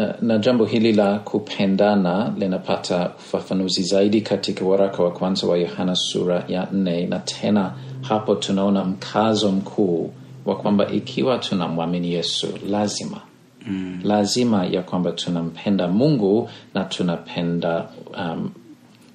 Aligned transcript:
na, 0.00 0.14
na 0.22 0.38
jambo 0.38 0.64
hili 0.64 0.92
la 0.92 1.18
kupendana 1.18 2.32
linapata 2.38 3.10
ufafanuzi 3.18 3.82
zaidi 3.82 4.20
katika 4.20 4.64
waraka 4.64 5.02
wa 5.02 5.10
kwanza 5.10 5.46
wa 5.46 5.58
Yohana 5.58 5.94
sura 5.96 6.44
ya 6.48 6.68
nne, 6.72 7.06
na 7.06 7.18
tena 7.18 7.72
hapo 8.02 8.34
tunaona 8.34 8.84
mkazo 8.84 9.52
mkuu 9.52 10.10
wa 10.46 10.56
kwamba 10.56 10.88
ikiwa 10.90 11.38
tunamwamini 11.38 12.12
Yesu 12.14 12.46
lazima 12.70 13.20
mm. 13.66 14.00
lazima 14.04 14.66
ya 14.66 14.82
kwamba 14.82 15.12
tunampenda 15.12 15.88
Mungu 15.88 16.48
na 16.74 16.84
tunapenda 16.84 17.88
um, 18.18 18.50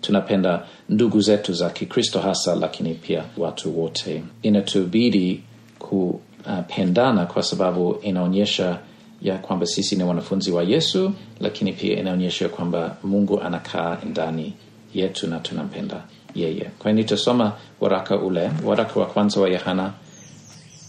tunapenda 0.02 0.64
ndugu 0.90 1.22
zetu 1.22 1.54
za 1.54 1.70
Kikristo 1.70 2.20
hasa, 2.20 2.56
lakini 2.56 2.94
pia 2.94 3.24
watu 3.38 3.80
wote. 3.82 4.24
Inatubidi 4.42 5.44
kupendana 5.80 7.26
kwa 7.26 7.44
sababu 7.44 7.96
inaonyesha 8.02 8.80
ya 9.26 9.38
kwamba 9.38 9.66
sisi 9.66 9.96
ni 9.96 10.04
wanafunzi 10.04 10.52
wa 10.52 10.64
Yesu, 10.64 11.14
lakini 11.40 11.74
pia 11.74 12.00
inaonyesha 12.00 12.50
kwamba 12.50 12.98
Mungu 13.04 13.42
anakaa 13.42 13.98
ndani 14.06 14.54
yetu 14.94 15.28
na 15.28 15.40
tunampenda 15.40 16.04
yeye. 16.36 16.70
Kwa 16.80 16.92
hiyo 16.92 17.04
nitasoma 17.04 17.52
waraka 17.82 18.18
ule, 18.20 18.52
waraka 18.66 19.00
wa 19.00 19.06
kwanza 19.06 19.42
wa 19.42 19.50
Yohana 19.50 19.94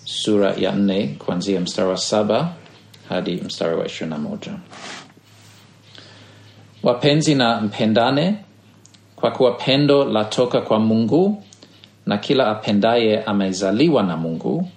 sura 0.04 0.54
ya 0.54 0.72
nne 0.72 1.16
kuanzia 1.18 1.60
mstari 1.60 1.88
wa 1.88 1.96
saba 1.96 2.52
hadi 3.08 3.34
mstari 3.36 3.76
wa 3.76 3.86
ishirini 3.86 4.10
na 4.16 4.18
moja. 4.28 4.52
Wapenzi 6.82 7.34
na 7.34 7.60
mpendane, 7.60 8.34
kwa 9.16 9.30
kuwa 9.30 9.52
pendo 9.52 10.04
latoka 10.04 10.60
kwa 10.60 10.78
Mungu, 10.78 11.42
na 12.06 12.18
kila 12.18 12.46
apendaye 12.48 13.22
amezaliwa 13.24 14.02
na 14.02 14.16
Mungu, 14.16 14.68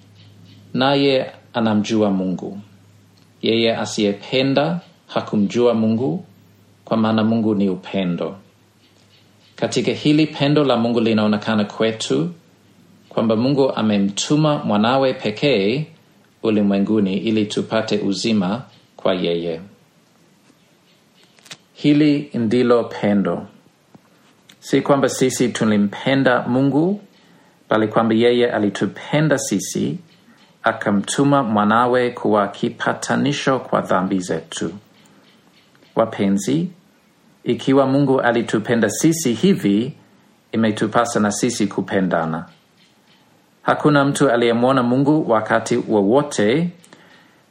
naye 0.73 1.31
anamjua 1.53 2.09
Mungu. 2.11 2.57
Yeye 3.41 3.75
asiyependa 3.77 4.79
hakumjua 5.07 5.73
Mungu, 5.73 6.25
kwa 6.85 6.97
maana 6.97 7.23
Mungu 7.23 7.55
ni 7.55 7.69
upendo. 7.69 8.35
Katika 9.55 9.91
hili 9.91 10.27
pendo 10.27 10.63
la 10.63 10.77
Mungu 10.77 10.99
linaonekana 10.99 11.65
kwetu, 11.65 12.29
kwamba 13.09 13.35
Mungu 13.35 13.71
amemtuma 13.75 14.57
mwanawe 14.57 15.13
pekee 15.13 15.85
ulimwenguni 16.43 17.17
ili 17.17 17.45
tupate 17.45 17.97
uzima 17.97 18.61
kwa 18.95 19.13
yeye. 19.13 19.61
Hili 21.73 22.29
ndilo 22.33 22.83
pendo, 22.83 23.47
si 24.59 24.81
kwamba 24.81 25.09
sisi 25.09 25.49
tulimpenda 25.49 26.41
Mungu, 26.47 27.01
bali 27.69 27.87
kwamba 27.87 28.15
yeye 28.15 28.51
alitupenda 28.51 29.37
sisi 29.37 29.97
akamtuma 30.63 31.43
mwanawe 31.43 32.09
kuwa 32.11 32.47
kipatanisho 32.47 33.59
kwa 33.59 33.81
dhambi 33.81 34.19
zetu. 34.19 34.73
Wapenzi, 35.95 36.69
ikiwa 37.43 37.87
Mungu 37.87 38.21
alitupenda 38.21 38.89
sisi 38.89 39.33
hivi, 39.33 39.93
imetupasa 40.51 41.19
na 41.19 41.31
sisi 41.31 41.67
kupendana. 41.67 42.45
Hakuna 43.61 44.05
mtu 44.05 44.29
aliyemwona 44.31 44.83
Mungu 44.83 45.31
wakati 45.31 45.77
wowote. 45.77 46.69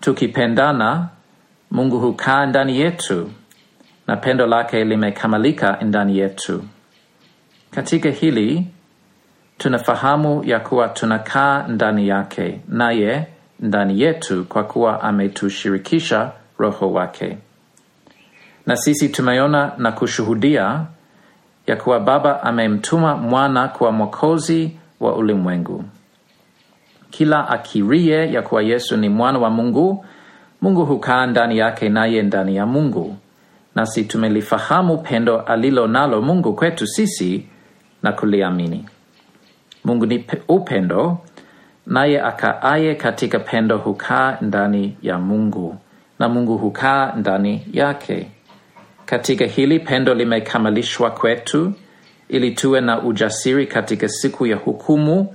Tukipendana, 0.01 1.09
Mungu 1.71 1.99
hukaa 1.99 2.47
ndani 2.47 2.81
yetu 2.81 3.31
na 4.07 4.17
pendo 4.17 4.47
lake 4.47 4.85
limekamilika 4.85 5.79
ndani 5.83 6.19
yetu. 6.19 6.65
Katika 7.71 8.11
hili 8.11 8.67
tunafahamu 9.59 10.45
ya 10.45 10.61
kuwa 10.61 10.89
tunakaa 10.89 11.63
ndani 11.69 12.09
yake, 12.09 12.61
naye 12.69 13.27
ndani 13.61 14.01
yetu, 14.01 14.45
kwa 14.45 14.65
kuwa 14.65 15.03
ametushirikisha 15.03 16.33
Roho 16.59 16.93
wake. 16.93 17.39
Na 18.67 18.77
sisi 18.77 19.09
tumeona 19.09 19.73
na 19.79 19.93
kushuhudia 19.93 20.81
ya 21.67 21.77
kuwa 21.77 22.01
Baba 22.01 22.43
amemtuma 22.43 23.17
Mwana 23.17 23.69
kuwa 23.69 23.93
Mwokozi 23.93 24.77
wa 25.01 25.17
ulimwengu. 25.17 25.85
Kila 27.11 27.49
akirie 27.49 28.33
ya 28.33 28.43
kuwa 28.43 28.63
Yesu 28.63 28.97
ni 28.97 29.09
mwana 29.09 29.39
wa 29.39 29.51
Mungu, 29.51 30.05
Mungu 30.63 30.85
hukaa 30.85 31.27
ndani 31.27 31.59
yake, 31.59 31.89
naye 31.89 32.23
ndani 32.23 32.57
ya 32.57 32.67
Mungu. 32.67 33.17
Nasi 33.75 34.05
tumelifahamu 34.05 34.99
pendo 34.99 35.41
alilo 35.41 35.87
nalo 35.87 36.23
Mungu 36.23 36.55
kwetu 36.55 36.87
sisi 36.87 37.47
na 38.03 38.13
kuliamini. 38.13 38.85
Mungu 39.85 40.07
ni 40.07 40.25
upendo, 40.49 41.19
naye 41.87 42.21
akaaye 42.23 42.95
katika 42.95 43.39
pendo 43.39 43.79
hukaa 43.79 44.39
ndani 44.41 44.97
ya 45.03 45.19
Mungu, 45.19 45.77
na 46.19 46.29
Mungu 46.29 46.59
hukaa 46.59 47.13
ndani 47.17 47.67
yake. 47.73 48.27
Katika 49.07 49.45
hili 49.47 49.81
pendo 49.81 50.15
limekamilishwa 50.15 51.11
kwetu, 51.11 51.73
ili 52.29 52.51
tuwe 52.51 52.81
na 52.81 53.03
ujasiri 53.03 53.67
katika 53.67 54.09
siku 54.09 54.47
ya 54.47 54.57
hukumu, 54.57 55.35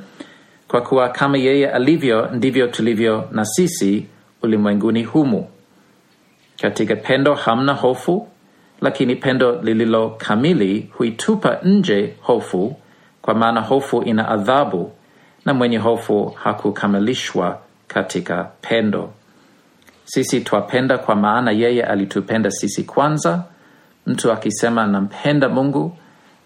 kwa 0.68 0.82
kuwa 0.82 1.10
kama 1.10 1.38
yeye 1.38 1.70
alivyo 1.72 2.30
ndivyo 2.34 2.68
tulivyo 2.68 3.30
na 3.32 3.46
sisi 3.46 4.06
ulimwenguni 4.42 5.04
humu. 5.04 5.48
Katika 6.62 6.96
pendo 6.96 7.34
hamna 7.34 7.74
hofu, 7.74 8.28
lakini 8.82 9.16
pendo 9.16 9.62
lililo 9.62 10.10
kamili 10.10 10.90
huitupa 10.98 11.60
nje 11.64 12.14
hofu, 12.22 12.76
kwa 13.24 13.34
maana 13.34 13.62
hofu 13.62 14.02
ina 14.04 14.28
adhabu, 14.30 14.92
na 15.46 15.54
mwenye 15.54 15.78
hofu 15.78 16.26
hakukamilishwa 16.26 17.60
katika 17.88 18.44
pendo. 18.62 19.10
Sisi 20.06 20.42
twapenda 20.42 20.98
kwa 20.98 21.16
maana 21.16 21.52
yeye 21.52 21.84
alitupenda 21.84 22.52
sisi 22.52 22.84
kwanza. 22.84 23.44
Mtu 24.08 24.32
akisema 24.32 24.84
anampenda 24.84 25.50
Mungu 25.50 25.98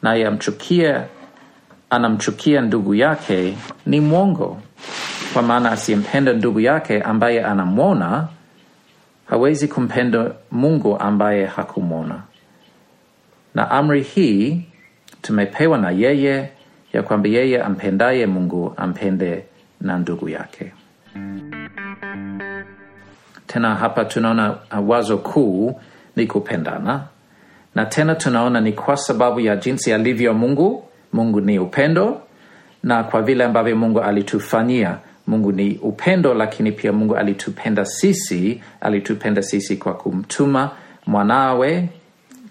naye 0.01 0.27
amchukia 0.27 1.05
anamchukia 1.89 2.61
ndugu 2.61 2.95
yake 2.95 3.57
ni 3.85 3.99
mwongo, 3.99 4.61
kwa 5.33 5.41
maana 5.41 5.71
asiyempenda 5.71 6.33
ndugu 6.33 6.59
yake 6.59 7.01
ambaye 7.01 7.45
anamwona 7.45 8.27
hawezi 9.29 9.67
kumpenda 9.67 10.31
Mungu 10.51 10.99
ambaye 10.99 11.45
hakumwona. 11.45 12.21
Na 13.55 13.71
amri 13.71 14.01
hii 14.03 14.61
tumepewa 15.21 15.77
na 15.77 15.91
yeye 15.91 16.49
ya 16.97 17.03
kwamba 17.03 17.29
yeye 17.29 17.61
ampendaye 17.63 18.25
Mungu 18.25 18.73
ampende 18.77 19.43
na 19.81 19.97
ndugu 19.97 20.29
yake. 20.29 20.71
Tena 23.47 23.75
hapa 23.75 24.05
tunaona 24.05 24.55
wazo 24.87 25.17
kuu 25.17 25.79
ni 26.15 26.27
kupendana, 26.27 27.03
na 27.75 27.85
tena 27.85 28.15
tunaona 28.15 28.61
ni 28.61 28.73
kwa 28.73 28.97
sababu 28.97 29.39
ya 29.39 29.55
jinsi 29.55 29.93
alivyo 29.93 30.33
Mungu. 30.33 30.83
Mungu 31.13 31.41
ni 31.41 31.59
upendo, 31.59 32.21
na 32.83 33.03
kwa 33.03 33.21
vile 33.21 33.43
ambavyo 33.43 33.75
Mungu 33.75 34.01
alitufanyia. 34.01 34.97
Mungu 35.27 35.51
ni 35.51 35.77
upendo, 35.77 36.33
lakini 36.33 36.71
pia 36.71 36.93
Mungu 36.93 37.15
alitupenda 37.15 37.85
sisi, 37.85 38.61
alitupenda 38.81 39.41
sisi 39.43 39.77
kwa 39.77 39.93
kumtuma 39.93 40.71
mwanawe 41.07 41.89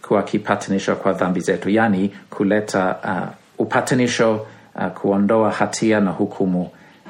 kwa 0.09 0.23
kipatanishwa 0.23 0.97
kwa 0.97 1.13
dhambi 1.13 1.41
zetu, 1.41 1.71
yaani 1.71 2.13
kuleta 2.31 2.97
uh, 3.05 3.46
upatanisho 3.59 4.47
uh, 4.75 4.87
kuondoa 4.87 5.51
hatia 5.51 6.01
na 6.01 6.11
hukumu 6.11 6.63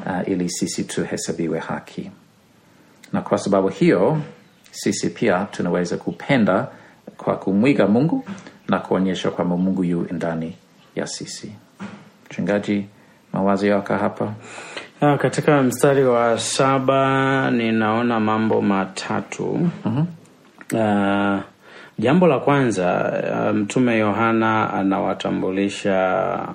uh, 0.07 0.29
ili 0.29 0.51
sisi 0.51 0.85
tuhesabiwe 0.85 1.59
haki. 1.59 2.11
Na 3.13 3.21
kwa 3.21 3.39
sababu 3.39 3.69
hiyo 3.69 4.19
sisi 4.71 5.11
pia 5.11 5.47
tunaweza 5.51 5.97
kupenda 5.97 6.69
kwa 7.17 7.37
kumwiga 7.37 7.87
Mungu 7.87 8.25
na 8.69 8.79
kuonyesha 8.79 9.31
kwamba 9.31 9.57
Mungu 9.57 9.85
yu 9.85 10.07
ndani 10.13 10.57
ya 10.97 11.07
sisi. 11.07 11.53
Mchungaji, 12.27 12.87
mawazo 13.33 13.67
yako 13.67 13.95
hapa? 13.95 14.33
ha, 15.01 15.19
katika 15.19 15.63
mstari 15.63 16.05
wa 16.05 16.39
saba 16.39 17.51
ninaona 17.51 18.21
mambo 18.21 18.63
matatu. 18.63 19.69
Ah, 20.79 21.41
jambo 21.99 22.27
la 22.27 22.39
kwanza, 22.39 23.13
ah, 23.35 23.53
Mtume 23.53 23.99
Yohana 23.99 24.73
anawatambulisha 24.75 26.49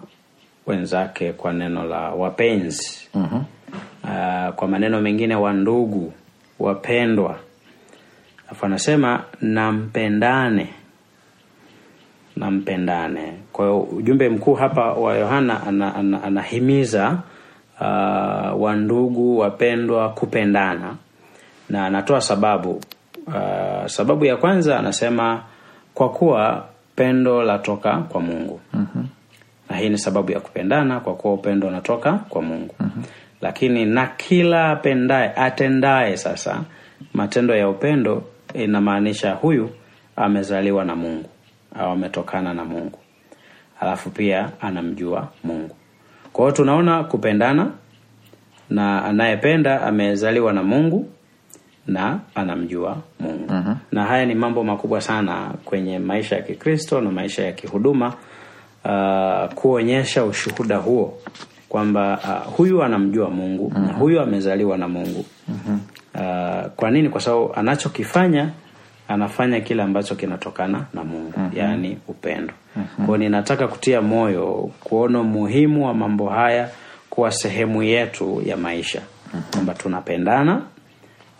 wenzake 0.67 1.33
kwa 1.33 1.53
neno 1.53 1.83
la 1.83 1.99
wapenzi. 1.99 3.07
Ah, 4.09 4.51
kwa 4.55 4.67
maneno 4.67 5.01
mengine 5.01 5.35
wandugu, 5.35 6.13
wapendwa. 6.59 7.39
Alafu 8.47 8.65
anasema 8.65 9.23
nampendane, 9.41 10.69
nampendane. 12.35 13.33
Kwa 13.51 13.65
hiyo 13.65 13.79
ujumbe 13.81 14.29
mkuu 14.29 14.53
hapa 14.53 14.93
wa 14.93 15.15
Yohana 15.17 15.63
ana, 15.67 15.95
ana, 15.95 16.23
anahimiza 16.23 17.17
uh, 17.81 18.61
wandugu 18.61 19.37
wapendwa 19.39 20.09
kupendana 20.09 20.95
na 21.69 21.85
anatoa 21.85 22.21
sababu 22.21 22.81
uh, 23.27 23.85
sababu 23.85 24.25
ya 24.25 24.37
kwanza 24.37 24.79
anasema 24.79 25.43
kwa 25.93 26.09
kuwa 26.09 26.65
pendo 26.95 27.43
latoka 27.43 27.97
kwa 27.97 28.21
Mungu 28.21 28.59
mm-hmm. 28.73 29.07
na 29.69 29.75
hii 29.77 29.89
ni 29.89 29.97
sababu 29.97 30.31
ya 30.31 30.39
kupendana 30.39 30.99
kwa 30.99 31.15
kuwa 31.15 31.33
upendo 31.33 31.67
unatoka 31.67 32.13
kwa 32.13 32.41
Mungu 32.41 32.75
mm-hmm. 32.79 33.03
lakini 33.41 33.85
na 33.85 34.07
kila 34.07 34.69
apendaye 34.71 35.33
atendaye 35.35 36.17
sasa 36.17 36.61
matendo 37.13 37.55
ya 37.55 37.69
upendo 37.69 38.23
inamaanisha 38.53 39.31
huyu 39.33 39.69
amezaliwa 40.15 40.85
na 40.85 40.95
Mungu 40.95 41.29
au 41.79 41.91
ametokana 41.91 42.53
na 42.53 42.65
Mungu, 42.65 42.99
alafu 43.79 44.09
pia 44.09 44.49
anamjua 44.61 45.27
Mungu. 45.43 45.75
Kwa 46.33 46.45
hiyo 46.45 46.55
tunaona 46.55 47.03
kupendana, 47.03 47.71
na 48.69 49.05
anayependa 49.05 49.81
amezaliwa 49.81 50.53
na 50.53 50.63
Mungu 50.63 51.09
na 51.87 52.19
anamjua 52.35 52.97
Mungu. 53.19 53.53
Na 53.91 54.05
haya 54.05 54.25
ni 54.25 54.35
mambo 54.35 54.63
makubwa 54.63 55.01
sana 55.01 55.51
kwenye 55.65 55.99
maisha 55.99 56.35
ya 56.35 56.41
Kikristo 56.41 57.01
na 57.01 57.11
maisha 57.11 57.43
ya 57.45 57.51
kihuduma, 57.51 58.13
uh, 58.85 59.53
kuonyesha 59.53 60.23
ushuhuda 60.25 60.77
huo 60.77 61.17
kwamba 61.69 62.19
uh, 62.47 62.53
huyu 62.57 62.83
anamjua 62.83 63.29
Mungu 63.29 63.71
na 63.79 63.93
huyu 63.93 64.21
amezaliwa 64.21 64.77
na 64.77 64.87
Mungu. 64.87 65.25
Uh, 66.15 66.67
kwa 66.75 66.91
nini? 66.91 67.09
Kwa 67.09 67.21
sababu 67.21 67.53
anachokifanya 67.53 68.49
anafanya 69.07 69.61
kile 69.61 69.83
ambacho 69.83 70.15
kinatokana 70.15 70.85
na 70.93 71.03
Mungu, 71.03 71.33
yaani 71.53 71.97
upendo. 72.07 72.53
uh 72.75 72.81
-huh. 72.81 73.05
Kwao 73.05 73.17
ninataka 73.17 73.67
kutia 73.67 74.01
moyo 74.01 74.69
kuona 74.83 75.19
umuhimu 75.19 75.85
wa 75.87 75.93
mambo 75.93 76.29
haya 76.29 76.69
kuwa 77.09 77.31
sehemu 77.31 77.83
yetu 77.83 78.41
ya 78.45 78.57
maisha, 78.57 79.01
kwamba 79.51 79.73
tunapendana 79.73 80.61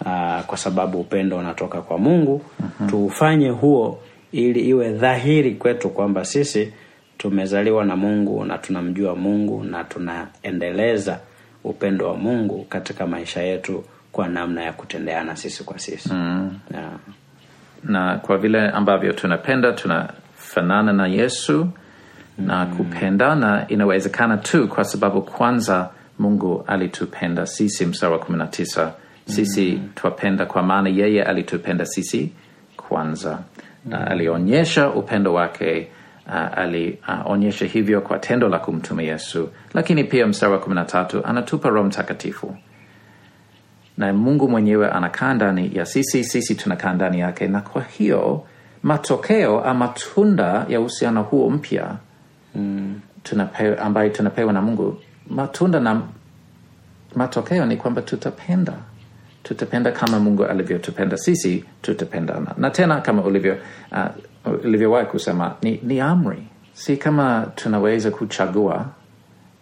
aa, 0.06 0.44
kwa 0.44 0.57
sababu 0.57 1.00
upendo 1.00 1.38
unatoka 1.38 1.81
kwa 1.81 1.98
Mungu. 1.98 2.42
Tuufanye 2.89 3.50
huo 3.50 4.00
ili 4.31 4.59
iwe 4.59 4.92
dhahiri 4.94 5.56
kwetu 5.56 5.89
kwamba 5.89 6.25
sisi 6.25 6.74
tumezaliwa 7.18 7.86
na 7.86 7.95
Mungu 7.95 8.45
na 8.45 8.57
tunamjua 8.57 9.15
Mungu 9.15 9.63
na 9.63 9.83
tunaendeleza 9.83 11.19
upendo 11.63 12.07
wa 12.07 12.18
Mungu 12.18 12.65
katika 12.69 13.07
maisha 13.07 13.42
yetu 13.42 13.83
kwa 14.12 14.27
namna 14.27 14.63
ya 14.63 14.74
kutendeana 14.74 15.36
sisi 15.36 15.63
kwa 15.63 15.80
sisi. 15.80 16.09
Yeah. 16.74 16.92
na 17.83 18.18
kwa 18.18 18.38
vile 18.38 18.69
ambavyo 18.69 19.13
tunapenda 19.13 19.71
tunafanana 19.71 20.94
na 20.94 21.07
Yesu 21.07 21.68
na 22.38 22.65
kupendana 22.65 23.65
inawezekana 23.68 24.38
tu 24.38 24.68
kwa 24.68 24.83
sababu 24.83 25.21
kwanza 25.21 25.89
Mungu 26.19 26.63
alitupenda 26.68 27.45
sisi, 27.45 27.86
mstari 27.86 28.13
wa 28.13 28.19
kumi 28.19 28.38
na 28.38 28.47
tisa 28.47 28.94
sisi 29.25 29.81
twapenda 29.95 30.45
kwa 30.45 30.63
maana 30.63 30.89
yeye 30.89 31.23
alitupenda 31.23 31.85
sisi 31.85 32.31
kwanza, 32.77 33.39
na 33.85 34.07
alionyesha 34.07 34.89
upendo 34.89 35.33
wake. 35.33 35.88
Uh, 36.27 36.57
alionyesha 36.57 37.65
uh, 37.65 37.71
hivyo 37.71 38.01
kwa 38.01 38.19
tendo 38.19 38.50
la 38.50 38.59
kumtuma 38.59 39.03
Yesu, 39.03 39.50
lakini 39.73 40.03
pia 40.03 40.27
mstari 40.27 40.51
wa 40.53 40.59
kumi 40.59 40.75
na 40.75 40.85
tatu 40.85 41.25
anatupa 41.25 41.69
Roho 41.69 41.88
Mtakatifu. 41.88 42.56
Na 43.97 44.13
Mungu 44.13 44.50
mwenyewe 44.50 44.89
anakaa 44.91 45.33
ndani 45.33 45.71
ya 45.73 45.85
sisi, 45.85 46.23
sisi 46.23 46.56
tunakaa 46.56 46.94
ndani 46.94 47.19
yake, 47.19 47.47
na 47.47 47.62
kwa 47.62 47.81
hiyo 47.83 48.44
matokeo 48.83 49.63
ama 49.63 49.79
matunda 49.88 50.65
ya 50.69 50.79
uhusiano 50.79 51.23
huo 51.23 51.50
mpya 51.50 51.95
tunapewa, 53.23 53.79
ambayo 53.79 54.09
tunapewa 54.09 54.53
na 54.53 54.62
Mungu, 54.62 54.97
matunda 55.29 55.79
na 55.79 56.01
matokeo 57.15 57.65
ni 57.65 57.77
kwamba 57.77 58.01
tutapenda, 58.01 58.73
tutapenda 59.43 59.91
kama 59.91 60.19
Mungu 60.19 60.45
alivyotupenda 60.45 61.17
sisi, 61.17 61.65
tutapendana. 61.81 62.53
Na 62.57 62.69
tena 62.69 63.01
kama 63.01 63.21
ulivyo 63.23 63.57
uh, 63.91 64.65
ulivyowahi 64.65 65.05
kusema 65.05 65.55
ni, 65.61 65.79
ni 65.83 65.99
amri, 65.99 66.43
si 66.73 66.97
kama 66.97 67.47
tunaweza 67.55 68.11
kuchagua 68.11 68.85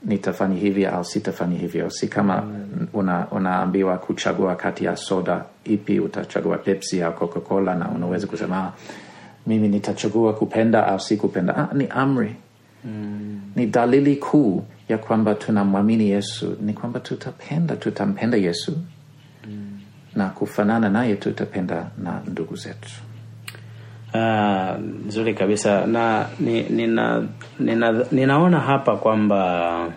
nitafanya 0.06 0.56
hivi 0.56 0.86
au 0.86 1.06
sitafanya 1.06 1.58
hivyo. 1.58 1.90
Si 1.90 2.08
kama 2.08 2.44
una, 2.94 3.28
unaambiwa 3.32 3.98
kuchagua 3.98 4.56
kati 4.56 4.86
ya 4.86 4.96
soda 4.96 5.44
ipi, 5.64 6.00
utachagua 6.00 6.58
Pepsi 6.58 7.02
au 7.04 7.14
Coca-Cola, 7.14 7.76
na 7.76 7.90
unaweza 7.90 8.28
kusema 8.28 8.58
"Ah, 8.58 8.72
mimi 9.48 9.68
nitachagua 9.68 10.34
kupenda 10.34 10.88
au 10.88 11.00
si 11.00 11.18
kupenda. 11.18 11.56
Ah, 11.58 11.74
ni 11.74 11.88
amri 11.88 12.36
ni 13.56 13.66
dalili 13.66 14.16
kuu 14.16 14.64
ya 14.90 14.98
kwamba 14.98 15.36
tunamwamini 15.36 16.10
Yesu, 16.10 16.58
ni 16.62 16.74
kwamba 16.74 17.00
tutapenda, 17.00 17.76
tutampenda 17.76 18.38
Yesu 18.38 18.78
na 20.20 20.30
kufanana 20.30 20.90
naye, 20.90 21.16
tutapenda 21.16 21.88
na 21.98 22.22
ndugu 22.28 22.56
zetu. 22.56 22.90
Nzuri 25.08 25.32
uh, 25.34 25.38
kabisa 25.38 25.86
na 25.86 26.26
ni, 26.40 26.64
nina, 26.64 27.28
nina, 27.60 28.06
ninaona 28.12 28.60
hapa 28.60 28.98
kwamba 28.98 29.92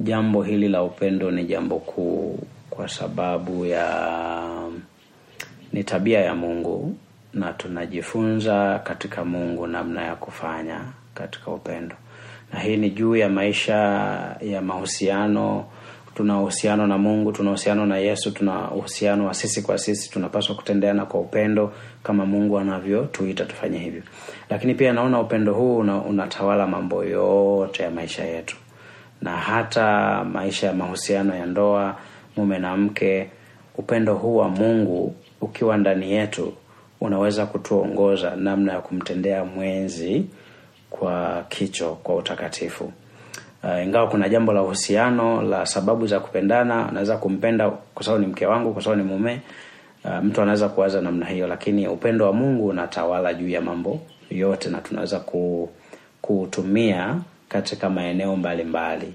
jambo 0.00 0.42
hili 0.42 0.68
la 0.68 0.82
upendo 0.82 1.30
ni 1.30 1.44
jambo 1.44 1.78
kuu 1.78 2.38
kwa 2.70 2.88
sababu 2.88 3.66
ya 3.66 3.86
ni 5.72 5.84
tabia 5.84 6.20
ya 6.20 6.34
Mungu 6.34 6.96
na 7.34 7.52
tunajifunza 7.52 8.78
katika 8.84 9.24
Mungu 9.24 9.66
namna 9.66 10.02
ya 10.04 10.14
kufanya 10.16 10.80
katika 11.14 11.50
upendo, 11.50 11.96
na 12.52 12.60
hii 12.60 12.76
ni 12.76 12.90
juu 12.90 13.16
ya 13.16 13.28
maisha 13.28 13.76
ya 14.40 14.62
mahusiano. 14.62 15.64
Tuna 16.14 16.40
uhusiano 16.40 16.86
na 16.86 16.98
Mungu, 16.98 17.32
tuna 17.32 17.50
uhusiano 17.50 17.86
na 17.86 17.98
Yesu, 17.98 18.30
tuna 18.30 18.70
uhusiano 18.70 19.26
wa 19.26 19.34
sisi 19.34 19.62
kwa 19.62 19.78
sisi. 19.78 20.10
Tunapaswa 20.10 20.54
kutendeana 20.56 21.06
kwa 21.06 21.20
upendo 21.20 21.72
kama 22.02 22.26
Mungu 22.26 22.58
anavyotuita 22.58 23.44
tufanye 23.44 23.78
hivyo, 23.78 24.02
lakini 24.50 24.74
pia 24.74 24.92
naona 24.92 25.20
upendo 25.20 25.54
huu 25.54 25.76
una, 25.78 25.98
unatawala 26.02 26.66
mambo 26.66 27.04
yote 27.04 27.82
ya 27.82 27.90
maisha 27.90 28.24
yetu 28.24 28.56
na 29.22 29.36
hata 29.36 30.24
maisha 30.24 30.66
ya 30.66 30.72
mahusiano 30.72 31.34
ya 31.34 31.46
ndoa, 31.46 31.96
mume 32.36 32.58
na 32.58 32.76
mke. 32.76 33.30
Upendo 33.78 34.14
huu 34.14 34.36
wa 34.36 34.48
Mungu 34.48 35.14
ukiwa 35.40 35.76
ndani 35.76 36.12
yetu 36.12 36.52
unaweza 37.00 37.46
kutuongoza 37.46 38.36
namna 38.36 38.72
ya 38.72 38.80
kumtendea 38.80 39.44
mwenzi 39.44 40.24
kwa 40.90 41.44
kicho, 41.48 41.94
kwa 42.02 42.14
utakatifu. 42.16 42.92
Uh, 43.64 43.84
ingawa 43.84 44.08
kuna 44.08 44.28
jambo 44.28 44.52
la 44.52 44.62
uhusiano 44.62 45.42
la 45.42 45.66
sababu 45.66 46.06
za 46.06 46.20
kupendana, 46.20 46.88
anaweza 46.88 47.16
kumpenda 47.16 47.70
kwa 47.70 48.04
sababu 48.04 48.20
ni 48.24 48.30
mke 48.32 48.46
wangu, 48.46 48.72
kwa 48.72 48.82
sababu 48.82 49.02
ni 49.02 49.08
mume. 49.08 49.40
Uh, 50.04 50.24
mtu 50.24 50.42
anaweza 50.42 50.68
kuwaza 50.68 51.00
namna 51.00 51.26
hiyo, 51.26 51.46
lakini 51.46 51.88
upendo 51.88 52.26
wa 52.26 52.32
Mungu 52.32 52.66
unatawala 52.66 53.34
juu 53.34 53.48
ya 53.48 53.60
mambo 53.60 54.00
yote 54.30 54.68
na 54.68 54.78
tunaweza 54.78 55.20
ku, 55.20 55.70
kuutumia 56.22 57.16
katika 57.48 57.90
maeneo 57.90 58.36
mbalimbali 58.36 59.14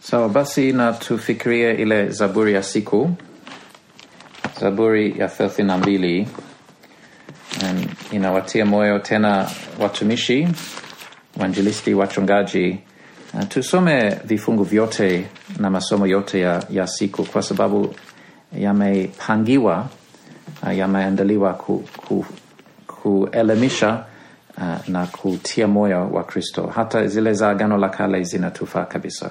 Sawa 0.00 0.28
basi, 0.28 0.72
na 0.72 0.92
tufikirie 0.92 1.72
ile 1.74 2.08
zaburi 2.08 2.54
ya 2.54 2.62
siku, 2.62 3.10
zaburi 4.60 5.18
ya 5.18 5.28
thelathini 5.28 5.68
na 5.68 5.78
mbili. 5.78 6.28
Inawatia 8.12 8.66
moyo 8.66 8.98
tena 8.98 9.50
watumishi, 9.80 10.48
wanjilisti, 11.40 11.94
wachungaji. 11.94 12.78
Uh, 13.34 13.42
tusome 13.48 14.10
vifungu 14.24 14.62
vyote 14.64 15.26
na 15.58 15.70
masomo 15.70 16.06
yote 16.06 16.40
ya, 16.40 16.62
ya 16.70 16.86
siku 16.86 17.24
kwa 17.24 17.42
sababu 17.42 17.94
yamepangiwa, 18.58 19.86
uh, 20.62 20.76
yameandaliwa 20.76 21.54
ku, 21.54 21.84
ku, 21.96 22.26
kuelimisha 22.86 24.04
uh, 24.58 24.88
na 24.88 25.06
kutia 25.06 25.68
moyo 25.68 26.08
wa 26.10 26.24
Kristo. 26.24 26.66
Hata 26.74 27.06
zile 27.06 27.32
za 27.32 27.50
Agano 27.50 27.78
la 27.78 27.88
Kale 27.88 28.22
zinatufaa 28.24 28.84
kabisa. 28.84 29.30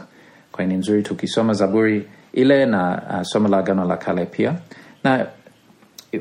Kwa 0.51 0.63
hiyo 0.65 0.77
nzuri 0.77 1.03
tukisoma 1.03 1.53
Zaburi 1.53 2.08
ile 2.34 2.65
na 2.65 3.01
somo 3.24 3.48
la 3.48 3.58
Agano 3.58 3.86
la 3.86 3.98
Kale 3.98 4.25
pia, 4.25 4.56
na 5.03 5.27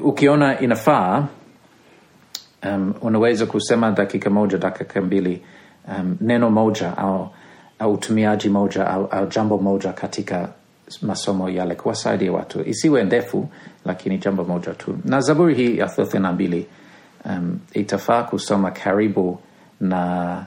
ukiona 0.03 0.61
inafaa 0.61 1.27
um, 2.67 2.95
unaweza 3.03 3.47
kusema 3.47 3.91
dakika 3.91 4.31
moja 4.31 4.59
dakika 4.59 5.01
mbili 5.01 5.43
um, 5.89 6.17
neno 6.21 6.51
moja 6.51 6.97
au, 6.99 7.29
au 7.79 7.93
utumiaji 7.93 8.49
moja 8.49 8.87
au, 8.87 9.07
au 9.07 9.27
jambo 9.27 9.59
moja 9.59 9.93
katika 9.93 10.49
masomo 11.03 11.49
yale 11.51 11.75
kuwasaidia 11.75 12.33
watu, 12.33 12.69
isiwe 12.69 13.05
ndefu, 13.05 13.49
lakini 13.85 14.19
jambo 14.19 14.45
moja 14.45 14.75
tu. 14.75 14.99
Na 15.05 15.21
Zaburi 15.21 15.55
hii 15.55 15.79
ya 15.79 15.87
thelathini 15.87 16.23
na 16.23 16.33
mbili 16.33 16.67
um, 17.25 17.59
itafaa 17.73 18.23
kusoma 18.23 18.71
karibu 18.71 19.39
na 19.81 20.45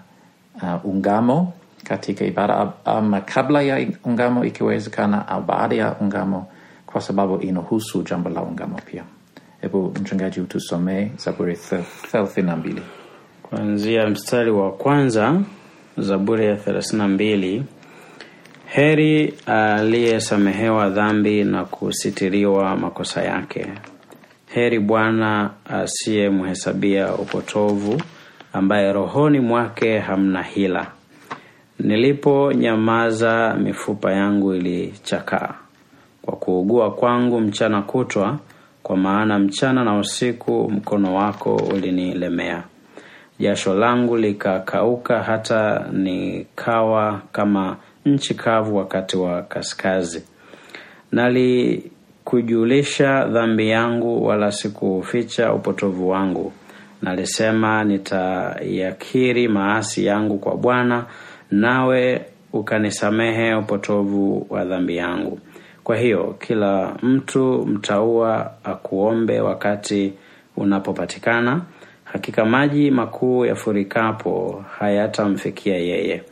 uh, 0.61 0.85
ungamo 0.85 1.53
katika 1.83 2.25
ibada 2.25 2.71
ama 2.85 3.21
kabla 3.21 3.61
ya 3.61 3.87
ungamo 4.03 4.45
ikiwezekana, 4.45 5.27
au 5.27 5.41
baada 5.41 5.75
ya 5.75 5.95
ungamo, 5.99 6.47
kwa 6.85 7.01
sababu 7.01 7.37
inahusu 7.37 8.03
jambo 8.03 8.29
la 8.29 8.41
ungamo 8.41 8.79
pia. 8.85 9.03
Hebu 9.61 9.93
mchungaji 10.01 10.39
utusomee 10.41 11.11
Zaburi 11.17 11.57
thelathini 12.11 12.47
na 12.47 12.55
mbili 12.57 12.81
kuanzia 13.55 14.07
mstari 14.09 14.51
wa 14.51 14.71
kwanza. 14.71 15.41
Zaburi 15.97 16.45
ya 16.45 16.55
thelathini 16.55 16.97
na 16.97 17.07
mbili. 17.07 17.63
Heri 18.65 19.33
aliyesamehewa 19.45 20.89
dhambi 20.89 21.43
na 21.43 21.65
kusitiriwa 21.65 22.75
makosa 22.77 23.23
yake. 23.23 23.67
Heri 24.53 24.79
Bwana 24.79 25.49
asiyemhesabia 25.69 27.13
upotovu, 27.13 28.01
ambaye 28.53 28.93
rohoni 28.93 29.39
mwake 29.39 29.99
hamna 29.99 30.43
hila. 30.43 30.87
Niliponyamaza 31.79 33.53
mifupa 33.63 34.11
yangu 34.13 34.53
ilichakaa 34.53 35.53
kwa 36.21 36.35
kuugua 36.35 36.91
kwangu 36.91 37.39
mchana 37.41 37.81
kutwa, 37.81 38.39
kwa 38.83 38.97
maana 38.97 39.39
mchana 39.39 39.83
na 39.83 39.99
usiku 39.99 40.71
mkono 40.71 41.15
wako 41.15 41.55
ulinilemea. 41.55 42.63
Jasho 43.41 43.73
langu 43.73 44.17
likakauka, 44.17 45.23
hata 45.23 45.85
nikawa 45.91 47.21
kama 47.31 47.77
nchi 48.05 48.33
kavu 48.33 48.77
wakati 48.77 49.17
wa 49.17 49.41
kaskazi. 49.41 50.23
Nalikujulisha 51.11 53.25
dhambi 53.25 53.69
yangu, 53.69 54.25
wala 54.25 54.51
sikuficha 54.51 55.53
upotovu 55.53 56.09
wangu. 56.09 56.53
Nalisema, 57.01 57.83
nitayakiri 57.83 59.47
maasi 59.47 60.05
yangu 60.05 60.37
kwa 60.39 60.55
Bwana, 60.57 61.05
nawe 61.51 62.25
ukanisamehe 62.53 63.55
upotovu 63.55 64.47
wa 64.49 64.65
dhambi 64.65 64.97
yangu. 64.97 65.39
Kwa 65.83 65.97
hiyo 65.97 66.35
kila 66.39 66.95
mtu 67.03 67.65
mtaua 67.67 68.51
akuombe 68.63 69.41
wakati 69.41 70.13
unapopatikana. 70.57 71.61
Hakika 72.13 72.45
maji 72.45 72.91
makuu 72.91 73.45
yafurikapo 73.45 74.65
hayatamfikia 74.79 75.77
yeye. 75.77 76.23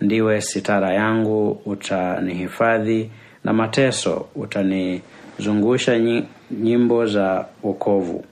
Ndiwe 0.00 0.40
sitara 0.40 0.92
yangu, 0.94 1.50
utanihifadhi 1.66 3.10
na 3.44 3.52
mateso, 3.52 4.26
utanizungusha 4.34 5.98
nyimbo 6.50 7.06
za 7.06 7.46
wokovu. 7.62 8.24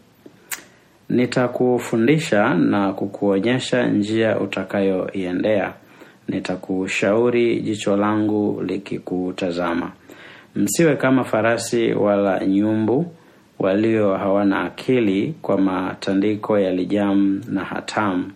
Nitakufundisha 1.09 2.55
na 2.55 2.93
kukuonyesha 2.93 3.87
njia 3.87 4.39
utakayoiendea. 4.41 5.73
Nitakushauri 6.29 7.61
jicho 7.61 7.97
langu 7.97 8.63
likikutazama. 8.63 9.93
Msiwe 10.57 10.97
kama 10.97 11.25
farasi 11.25 11.93
wala 11.93 12.47
nyumbu 12.47 13.07
walio 13.62 14.14
hawana 14.16 14.61
akili, 14.61 15.35
kwa 15.42 15.59
matandiko 15.61 16.59
ya 16.59 16.73
lijamu 16.73 17.40
na 17.49 17.64
hatamu. 17.64 18.31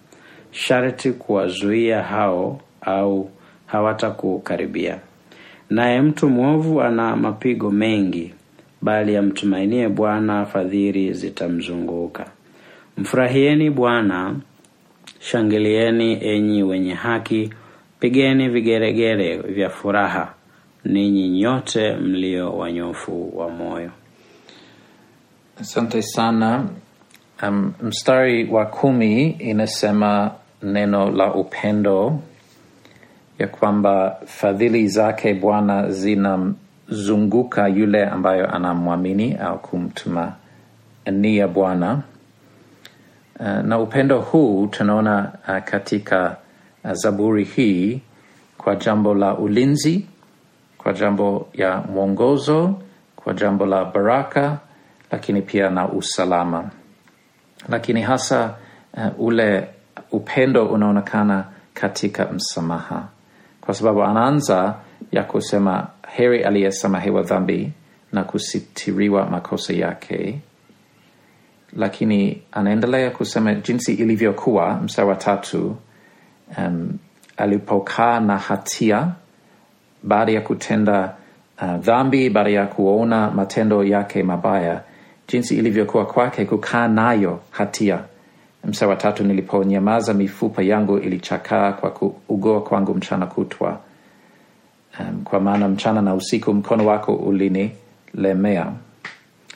Sharti 0.51 1.13
kuwazuia 1.13 2.03
hao, 2.03 2.61
au 2.81 3.31
hawatakukaribia. 3.67 4.99
Naye 5.71 6.01
mtu 6.03 6.29
mwovu 6.29 6.83
ana 6.83 7.17
mapigo 7.17 7.71
mengi, 7.71 8.35
bali 8.83 9.17
amtumainie 9.17 9.89
Bwana 9.89 10.47
fadhili 10.47 11.13
zitamzunguka. 11.13 12.27
Mfurahieni 12.99 13.71
Bwana, 13.71 14.35
shangilieni 15.21 16.25
enyi 16.25 16.63
wenye 16.63 16.95
haki, 16.95 17.51
pigeni 18.01 18.49
vigeregere 18.49 19.37
vya 19.37 19.71
furaha, 19.71 20.35
ninyi 20.85 21.29
nyote 21.29 21.97
mlio 21.97 22.53
wanyofu 22.57 23.39
wa 23.39 23.51
moyo. 23.51 23.91
Asante 25.61 26.03
sana. 26.03 26.65
Um, 27.43 27.73
mstari 27.83 28.49
wa 28.51 28.67
kumi 28.67 29.31
inasema 29.31 30.31
neno 30.63 31.11
la 31.11 31.35
upendo 31.35 32.19
ya 33.39 33.49
kwamba 33.49 34.17
fadhili 34.27 34.89
zake 34.89 35.35
Bwana 35.35 35.91
zinamzunguka 35.91 37.69
yule 37.69 38.05
ambayo 38.07 38.55
anamwamini 38.55 39.35
au 39.35 39.59
kumtumania 39.59 41.49
Bwana. 41.55 42.03
Uh, 43.41 43.47
na 43.47 43.79
upendo 43.79 44.21
huu 44.21 44.67
tunaona 44.67 45.33
uh, 45.49 45.59
katika 45.65 46.37
uh, 46.85 46.93
Zaburi 46.93 47.45
hii 47.45 48.01
kwa 48.59 48.77
jambo 48.77 49.15
la 49.15 49.39
ulinzi, 49.39 50.07
kwa 50.79 50.93
jambo 50.93 51.49
ya 51.55 51.77
mwongozo, 51.93 52.75
kwa 53.17 53.35
jambo 53.35 53.67
la 53.67 53.85
baraka, 53.85 54.59
lakini 55.11 55.43
pia 55.43 55.71
na 55.71 55.89
usalama. 55.89 56.71
Lakini 57.69 58.03
hasa 58.03 58.55
uh, 58.95 59.21
ule 59.21 59.69
upendo 60.13 60.67
unaonekana 60.67 61.45
katika 61.75 62.25
msamaha, 62.33 63.09
kwa 63.61 63.75
sababu 63.75 64.03
anaanza 64.05 64.75
ya 65.13 65.25
kusema 65.25 65.87
heri 66.09 66.45
aliyesamehewa 66.45 67.23
dhambi 67.23 67.73
na 68.13 68.25
kusitiriwa 68.25 69.27
makosa 69.27 69.73
yake 69.73 70.41
lakini 71.77 72.43
anaendelea 72.53 73.11
kusema 73.11 73.55
jinsi 73.55 73.95
ilivyokuwa 73.95 74.75
mstari 74.75 75.09
wa 75.09 75.15
tatu 75.17 75.77
um, 76.59 76.99
alipokaa 77.37 78.21
na 78.21 78.39
hatia 78.39 79.09
baada 80.03 80.33
ya 80.33 80.41
kutenda 80.41 81.15
uh, 81.63 81.75
dhambi 81.75 82.31
baada 82.31 82.51
ya 82.51 82.67
kuona 82.67 83.31
matendo 83.31 83.85
yake 83.85 84.23
mabaya 84.23 84.83
jinsi 85.29 85.57
ilivyokuwa 85.57 86.07
kwake 86.07 86.45
kukaa 86.45 86.89
nayo 86.89 87.41
hatia. 87.51 88.01
Msa 88.65 88.87
wa 88.87 88.97
tatu 88.97 89.25
niliponyamaza 89.25 90.15
mifupa 90.15 90.63
yangu 90.63 90.99
ilichakaa 90.99 91.73
kwa 91.73 91.91
kuugua 91.91 92.63
kwangu 92.63 92.95
mchana 92.95 93.27
kutwa. 93.27 93.81
Um, 95.01 95.23
kwa 95.25 95.41
maana 95.41 95.69
mchana 95.69 96.03
na 96.03 96.15
usiku 96.15 96.55
mkono 96.55 96.87
wako 96.87 97.15
ulinilemea. 97.15 98.73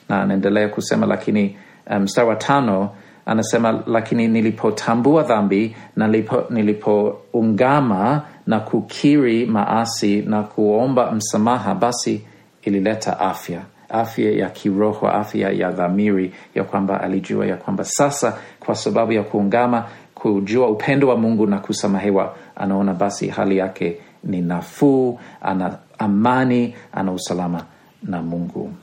Na 0.09 0.21
anaendelea 0.21 0.69
kusema 0.69 1.05
lakini 1.05 1.55
mstari 1.99 2.25
um, 2.27 2.29
wa 2.29 2.35
tano 2.35 2.89
anasema 3.25 3.83
lakini 3.87 4.27
nilipotambua 4.27 5.23
dhambi 5.23 5.75
na 5.95 6.07
nilipo, 6.07 6.43
nilipoungama 6.49 8.21
na 8.47 8.59
kukiri 8.59 9.45
maasi 9.45 10.21
na 10.21 10.43
kuomba 10.43 11.11
msamaha 11.11 11.75
basi 11.75 12.21
ilileta 12.61 13.19
afya 13.19 13.61
afya 13.93 14.31
ya 14.31 14.49
kiroho 14.49 15.07
afya 15.07 15.49
ya 15.51 15.71
dhamiri 15.71 16.33
ya 16.55 16.63
kwamba 16.63 17.01
alijua 17.01 17.45
ya 17.45 17.55
kwamba 17.57 17.83
sasa 17.83 18.37
kwa 18.59 18.75
sababu 18.75 19.11
ya 19.11 19.23
kuungama 19.23 19.85
kujua 20.15 20.69
upendo 20.69 21.07
wa 21.07 21.17
mungu 21.17 21.47
na 21.47 21.59
kusamehewa 21.59 22.35
anaona 22.55 22.93
basi 22.93 23.27
hali 23.27 23.57
yake 23.57 23.97
ni 24.23 24.41
nafuu 24.41 25.19
ana 25.41 25.77
amani 25.99 26.75
ana 26.93 27.11
usalama 27.11 27.63
na 28.03 28.21
mungu. 28.21 28.73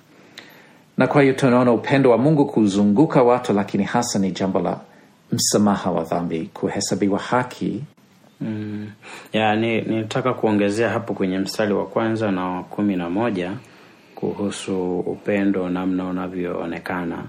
Na 0.98 1.06
kwa 1.06 1.22
hiyo 1.22 1.34
tunaona 1.34 1.72
upendo 1.72 2.10
wa 2.10 2.18
mungu 2.18 2.46
kuzunguka 2.46 3.22
watu 3.22 3.52
lakini 3.52 3.84
hasa 3.84 4.18
ni 4.18 4.30
jambo 4.30 4.60
la 4.60 4.80
msamaha 5.32 5.90
wa 5.90 6.04
dhambi 6.04 6.50
kuhesabiwa 6.54 7.18
haki. 7.18 7.84
Mm. 8.40 8.90
Ya, 9.32 9.56
ni 9.56 9.80
nitaka 9.80 10.34
kuongezea 10.34 10.88
hapo 10.90 11.14
kwenye 11.14 11.38
mstari 11.38 11.72
wa 11.74 11.86
kwanza 11.86 12.30
na 12.30 12.44
wa 12.48 12.62
kumi 12.62 12.96
na 12.96 13.10
moja 13.10 13.52
kuhusu 14.22 14.98
upendo 15.00 15.68
namna 15.68 16.04
unavyoonekana. 16.04 17.24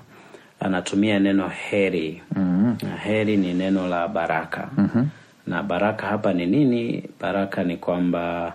Anatumia 0.60 1.19
neno 1.19 1.48
heri. 1.48 2.22
mm-hmm. 2.36 2.77
Na 2.89 2.98
heri 2.98 3.38
ni 3.38 3.53
neno 3.53 3.88
la 3.88 4.08
baraka. 4.08 4.69
mm-hmm. 4.77 5.10
Na 5.48 5.63
baraka 5.63 6.08
hapa 6.08 6.34
ni 6.34 6.46
nini? 6.46 7.03
Baraka 7.22 7.63
ni 7.63 7.77
kwamba 7.77 8.53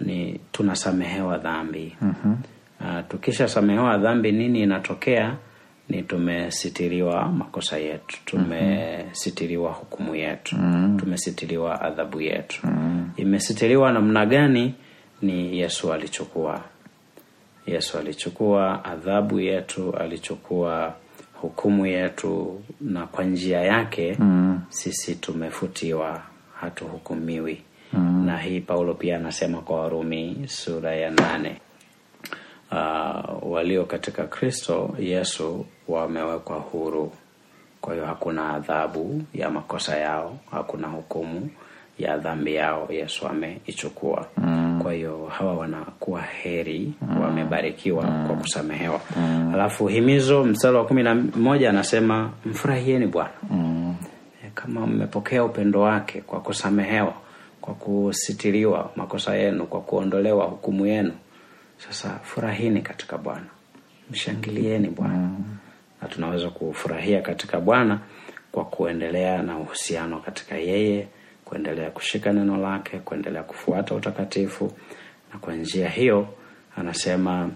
ni 0.00 0.40
tunasamehewa 0.52 1.38
dhambi. 1.38 1.96
mm-hmm. 2.02 2.36
Uh, 2.80 3.08
tukishasamehewa 3.08 3.98
dhambi 3.98 4.32
nini 4.32 4.62
inatokea? 4.62 5.36
Ni 5.88 6.02
tumesitiriwa 6.02 7.28
makosa 7.28 7.78
yetu, 7.78 8.18
tumesitiriwa 8.24 9.72
hukumu 9.72 10.14
yetu, 10.14 10.56
mm-hmm. 10.56 10.96
tumesitiriwa 10.98 11.80
adhabu 11.82 12.20
yetu. 12.20 12.60
mm-hmm. 12.64 13.10
Imesitiriwa 13.16 13.92
namna 13.92 14.26
gani? 14.26 14.74
Ni 15.22 15.58
Yesu 15.58 15.92
alichukua. 15.92 16.60
Yesu 17.70 17.98
alichukua 17.98 18.84
adhabu 18.84 19.40
yetu, 19.40 19.96
alichukua 19.96 20.94
hukumu 21.34 21.86
yetu, 21.86 22.62
na 22.80 23.06
kwa 23.06 23.24
njia 23.24 23.60
yake 23.60 24.16
mm-hmm. 24.18 24.60
sisi 24.68 25.14
tumefutiwa, 25.14 26.22
hatuhukumiwi. 26.60 27.62
mm-hmm. 27.92 28.26
Na 28.26 28.38
hii 28.38 28.60
Paulo 28.60 28.94
pia 28.94 29.16
anasema 29.16 29.60
kwa 29.60 29.80
Warumi 29.80 30.44
sura 30.48 30.94
ya 30.96 31.10
nane 31.10 31.60
uh, 32.72 33.52
walio 33.52 33.84
katika 33.84 34.24
Kristo 34.26 34.96
Yesu 34.98 35.66
wamewekwa 35.88 36.56
huru. 36.56 37.12
Kwa 37.80 37.94
hiyo 37.94 38.06
hakuna 38.06 38.50
adhabu 38.54 39.22
ya 39.34 39.50
makosa 39.50 39.96
yao, 39.98 40.38
hakuna 40.50 40.88
hukumu 40.88 41.50
ya 42.02 42.16
dhambi 42.18 42.54
yao, 42.54 42.88
Yesu 42.90 43.26
ameichukua. 43.28 44.26
mm. 44.36 44.80
Kwa 44.82 44.92
hiyo 44.92 45.26
hawa 45.38 45.54
wanakuwa 45.54 46.22
heri, 46.22 46.92
mm. 47.02 47.20
wamebarikiwa 47.20 48.04
mm. 48.04 48.26
kwa 48.26 48.36
kusamehewa. 48.36 49.00
mm. 49.16 49.50
Alafu 49.54 49.86
himizo 49.86 50.44
mstari 50.44 50.76
wa 50.76 50.84
kumi 50.84 51.02
na 51.02 51.14
moja 51.14 51.70
anasema 51.70 52.30
mfurahieni 52.46 53.06
Bwana 53.06 53.30
mm. 53.50 53.94
kama 54.54 54.86
mmepokea 54.86 55.44
upendo 55.44 55.80
wake 55.80 56.20
kwa 56.20 56.40
kusamehewa, 56.40 57.14
kwa 57.60 57.74
kusitiriwa 57.74 58.90
makosa 58.96 59.36
yenu, 59.36 59.66
kwa 59.66 59.80
kuondolewa 59.80 60.44
hukumu 60.44 60.86
yenu 60.86 61.12
sasa 61.78 62.18
furahini 62.22 62.82
katika 62.82 63.18
Bwana, 63.18 63.46
mshangilieni 64.10 64.88
Bwana 64.88 65.14
mm. 65.14 65.44
na 66.02 66.08
tunaweza 66.08 66.50
kufurahia 66.50 67.22
katika 67.22 67.60
Bwana 67.60 67.98
kwa 68.52 68.64
kuendelea 68.64 69.42
na 69.42 69.58
uhusiano 69.58 70.18
katika 70.18 70.54
yeye, 70.56 71.08
kuendelea 71.50 71.90
kushika 71.90 72.32
neno 72.32 72.56
lake, 72.56 72.98
kuendelea 72.98 73.42
kufuata 73.42 73.94
utakatifu, 73.94 74.72
na 75.32 75.38
kwa 75.38 75.54
njia 75.54 75.88
hiyo 75.88 76.26
anasema 76.76 77.50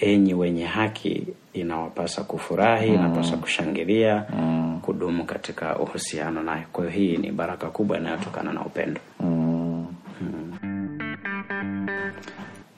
enyi 0.00 0.34
wenye 0.34 0.64
haki 0.64 1.26
inawapasa 1.52 2.24
kufurahi 2.24 2.88
inapasa 2.94 3.36
kushangilia 3.36 4.24
kudumu 4.82 5.24
katika 5.24 5.78
uhusiano 5.78 6.42
naye. 6.42 6.66
Kwa 6.72 6.84
hiyo 6.90 6.96
hii 6.96 7.16
ni 7.16 7.32
baraka 7.32 7.66
kubwa 7.66 7.98
inayotokana 7.98 8.52
na 8.52 8.64
upendo. 8.64 9.00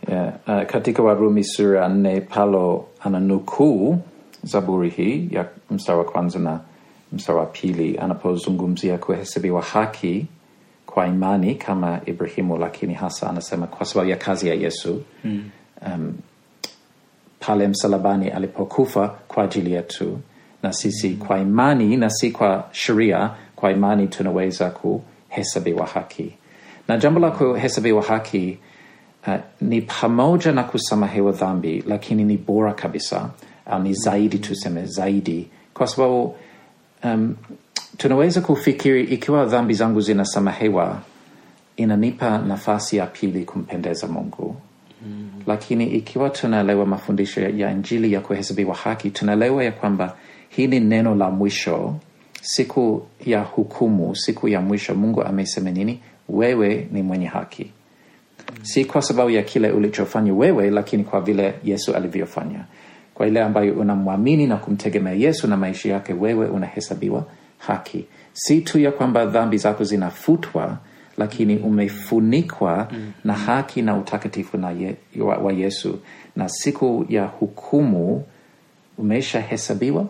Yeah, 0.08 0.32
uh, 0.46 0.62
katika 0.62 1.02
Warumi 1.02 1.44
sura 1.44 1.82
ya 1.82 1.88
nne 1.88 2.20
Paulo 2.20 2.86
ananukuu 3.00 3.98
Zaburi 4.42 4.88
hii 4.90 5.28
ya 5.30 5.48
mstari 5.70 5.98
wa 5.98 6.04
kwanza 6.04 6.38
na 6.38 6.60
mstari 7.12 7.38
wa 7.38 7.46
pili 7.46 7.98
anapozungumzia 7.98 8.98
kuhesabiwa 8.98 9.62
haki 9.62 10.26
kwa 10.94 11.06
imani 11.06 11.54
kama 11.54 12.00
Ibrahimu, 12.06 12.56
lakini 12.58 12.94
hasa 12.94 13.30
anasema 13.30 13.66
kwa 13.66 13.86
sababu 13.86 14.10
ya 14.10 14.16
kazi 14.16 14.48
ya 14.48 14.54
Yesu 14.54 15.02
mm. 15.24 15.50
um, 15.86 16.14
pale 17.40 17.68
msalabani 17.68 18.28
alipokufa 18.28 19.08
kwa 19.28 19.44
ajili 19.44 19.72
yetu, 19.72 20.18
na 20.62 20.72
sisi 20.72 21.10
kwa 21.10 21.38
imani 21.38 21.96
na 21.96 22.10
si 22.10 22.30
kwa 22.30 22.68
sheria, 22.72 23.30
kwa 23.56 23.70
imani 23.72 24.06
tunaweza 24.08 24.70
kuhesabiwa 24.70 25.86
haki, 25.86 26.34
na 26.88 26.96
jambo 26.96 27.20
la 27.20 27.30
kuhesabiwa 27.30 28.02
haki 28.02 28.58
uh, 29.26 29.34
ni 29.60 29.82
pamoja 29.82 30.52
na 30.52 30.64
kusamehewa 30.64 31.32
dhambi, 31.32 31.84
lakini 31.86 32.24
ni 32.24 32.36
bora 32.36 32.72
kabisa 32.74 33.30
au 33.66 33.82
ni 33.82 33.94
zaidi, 33.94 34.38
tuseme 34.38 34.84
zaidi, 34.86 35.48
kwa 35.74 35.86
sababu 35.86 36.34
um, 37.04 37.36
tunaweza 38.00 38.40
kufikiri 38.40 39.04
ikiwa 39.04 39.44
dhambi 39.46 39.74
zangu 39.74 40.00
zinasamehewa, 40.00 41.00
inanipa 41.76 42.38
nafasi 42.38 42.96
ya 42.96 43.06
pili 43.06 43.44
kumpendeza 43.44 44.06
Mungu 44.06 44.56
mm. 45.06 45.30
Lakini 45.46 45.86
ikiwa 45.86 46.30
tunaelewa 46.30 46.86
mafundisho 46.86 47.40
ya 47.40 47.70
Injili 47.70 48.12
ya 48.12 48.20
kuhesabiwa 48.20 48.74
haki, 48.74 49.10
tunaelewa 49.10 49.64
ya 49.64 49.72
kwamba 49.72 50.16
hii 50.48 50.66
ni 50.66 50.80
neno 50.80 51.14
la 51.14 51.30
mwisho, 51.30 51.94
siku 52.42 53.06
ya 53.26 53.40
hukumu, 53.42 54.16
siku 54.16 54.48
ya 54.48 54.60
mwisho. 54.60 54.94
Mungu 54.94 55.22
amesema 55.22 55.70
nini? 55.70 56.00
Wewe 56.28 56.88
ni 56.92 57.02
mwenye 57.02 57.26
haki 57.26 57.70
si 58.62 58.84
kwa 58.84 59.02
sababu 59.02 59.30
ya 59.30 59.42
kile 59.42 59.70
ulichofanya 59.70 60.34
wewe, 60.34 60.70
lakini 60.70 61.04
kwa 61.04 61.20
vile 61.20 61.54
Yesu 61.64 61.94
alivyofanya. 61.94 62.64
Kwa 63.14 63.26
ile 63.26 63.42
ambayo 63.42 63.74
unamwamini 63.74 64.46
na 64.46 64.56
kumtegemea 64.56 65.12
Yesu 65.12 65.46
na 65.48 65.56
maisha 65.56 65.92
yake, 65.92 66.12
wewe 66.12 66.46
unahesabiwa 66.48 67.24
haki, 67.60 68.04
si 68.32 68.60
tu 68.60 68.78
ya 68.78 68.92
kwamba 68.92 69.26
dhambi 69.26 69.58
zako 69.58 69.84
zinafutwa, 69.84 70.78
lakini 71.18 71.56
umefunikwa 71.56 72.88
na 73.24 73.32
haki 73.34 73.82
na 73.82 73.96
utakatifu 73.96 74.58
na 74.58 74.70
ye, 74.70 74.96
wa, 75.18 75.36
wa 75.36 75.52
Yesu, 75.52 75.98
na 76.36 76.48
siku 76.48 77.06
ya 77.08 77.24
hukumu 77.26 78.24
umeshahesabiwa 78.98 80.06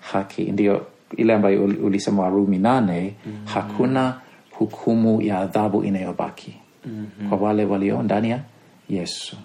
haki. 0.00 0.42
Ndio 0.44 0.86
ile 1.16 1.34
ambayo 1.34 1.64
ulisema 1.64 2.22
Warumi 2.22 2.58
nane, 2.58 3.14
hakuna 3.44 4.20
hukumu 4.50 5.22
ya 5.22 5.38
adhabu 5.38 5.84
inayobaki 5.84 6.56
kwa 7.28 7.38
wale 7.38 7.64
walio 7.64 8.02
ndani 8.02 8.30
ya 8.30 8.40
Yesu. 8.90 9.36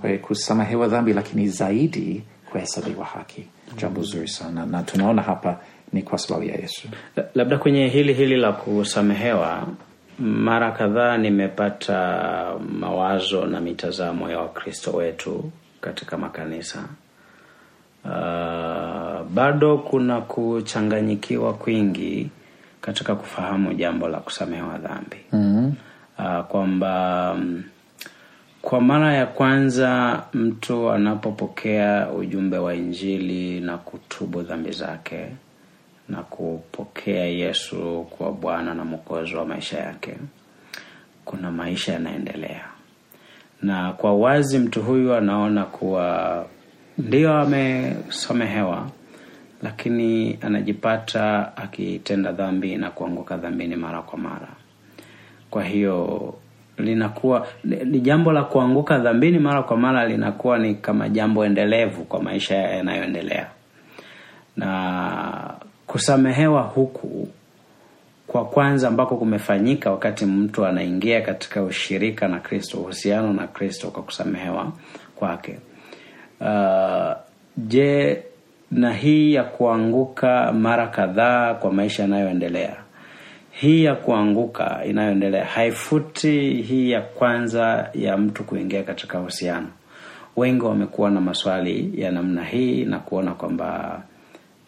Kwa 0.00 0.10
hiyo 0.10 0.22
kusamehewa 0.22 0.88
dhambi, 0.88 1.12
lakini 1.12 1.48
zaidi 1.48 2.22
kuhesabiwa 2.50 3.04
haki, 3.04 3.46
jambo 3.78 4.02
zuri 4.02 4.28
sana, 4.28 4.66
na 4.66 4.82
tunaona 4.82 5.22
hapa 5.22 5.60
ni 5.92 6.02
kwa 6.02 6.18
sababu 6.18 6.44
ya 6.46 6.54
Yesu. 6.54 6.88
Labda 7.34 7.58
kwenye 7.58 7.88
hili 7.88 8.12
hili 8.12 8.36
la 8.36 8.52
kusamehewa 8.52 9.66
mara 10.18 10.70
kadhaa 10.72 11.16
nimepata 11.18 12.54
mawazo 12.80 13.46
na 13.46 13.60
mitazamo 13.60 14.30
ya 14.30 14.38
wakristo 14.38 14.90
wetu 14.92 15.50
katika 15.80 16.18
makanisa 16.18 16.84
uh, 18.04 18.10
bado 19.34 19.78
kuna 19.78 20.20
kuchanganyikiwa 20.20 21.54
kwingi 21.54 22.30
katika 22.80 23.14
kufahamu 23.14 23.74
jambo 23.74 24.08
la 24.08 24.18
kusamehewa 24.18 24.78
dhambi 24.78 25.16
mm-hmm. 25.32 25.74
uh, 26.18 26.44
kwamba 26.44 27.34
mm, 27.38 27.64
kwa 28.62 28.80
mara 28.80 29.14
ya 29.14 29.26
kwanza 29.26 30.22
mtu 30.34 30.90
anapopokea 30.90 32.10
ujumbe 32.10 32.58
wa 32.58 32.74
injili 32.74 33.60
na 33.60 33.78
kutubu 33.78 34.42
dhambi 34.42 34.70
zake 34.72 35.26
na 36.08 36.22
kupokea 36.22 37.24
yesu 37.24 38.06
kwa 38.10 38.32
bwana 38.32 38.74
na 38.74 38.84
mwokozi 38.84 39.34
wa 39.34 39.44
maisha 39.44 39.78
yake 39.78 40.14
kuna 41.24 41.50
maisha 41.50 41.92
yanaendelea. 41.92 42.64
Na 43.62 43.92
kwa 43.92 44.14
wazi 44.16 44.58
mtu 44.58 44.82
huyu 44.82 45.14
anaona 45.14 45.64
kuwa 45.64 46.46
ndio 46.98 47.34
amesamehewa 47.38 48.90
lakini 49.62 50.38
anajipata 50.42 51.56
akitenda 51.56 52.32
dhambi 52.32 52.76
na 52.76 52.90
kuanguka 52.90 53.36
dhambini 53.36 53.76
mara 53.76 54.02
kwa 54.02 54.18
mara. 54.18 54.48
Kwa 55.50 55.64
hiyo 55.64 56.34
linakuwa 56.78 57.46
ni 57.64 57.76
ni 57.84 58.00
jambo 58.00 58.32
la 58.32 58.44
kuanguka 58.44 58.98
dhambini 58.98 59.38
mara 59.38 59.62
kwa 59.62 59.76
mara 59.76 60.06
linakuwa 60.08 60.58
ni 60.58 60.74
kama 60.74 61.08
jambo 61.08 61.44
endelevu 61.44 62.04
kwa 62.04 62.22
maisha 62.22 62.56
yanayoendelea. 62.56 63.50
Na 64.56 65.54
kusamehewa 65.86 66.62
huku 66.62 67.28
kwa 68.26 68.44
kwanza 68.44 68.88
ambako 68.88 69.16
kumefanyika 69.16 69.90
wakati 69.90 70.26
mtu 70.26 70.66
anaingia 70.66 71.20
katika 71.20 71.62
ushirika 71.62 72.28
na 72.28 72.40
kristo 72.40 72.78
uhusiano 72.78 73.32
na 73.32 73.46
kristo 73.46 73.90
kwa 73.90 74.02
kusamehewa 74.02 74.72
kwake. 75.16 75.58
Uh, 76.40 77.12
je 77.56 78.22
na 78.70 78.92
hii 78.92 79.34
ya 79.34 79.44
kuanguka 79.44 80.52
mara 80.52 80.86
kadhaa 80.86 81.54
kwa 81.54 81.72
maisha 81.72 82.02
yanayoendelea 82.02 82.76
hii 83.50 83.84
ya 83.84 83.94
kuanguka 83.94 84.80
inayoendelea 84.84 85.44
haifuti 85.44 86.62
hii 86.62 86.90
ya 86.90 87.00
kwanza 87.00 87.90
ya 87.94 88.16
mtu 88.16 88.44
kuingia 88.44 88.82
katika 88.82 89.20
uhusiano? 89.20 89.66
Wengi 90.36 90.64
wamekuwa 90.64 91.10
na 91.10 91.20
maswali 91.20 91.92
ya 92.02 92.10
namna 92.10 92.44
hii 92.44 92.84
na 92.84 92.98
kuona 92.98 93.34
kwamba 93.34 94.02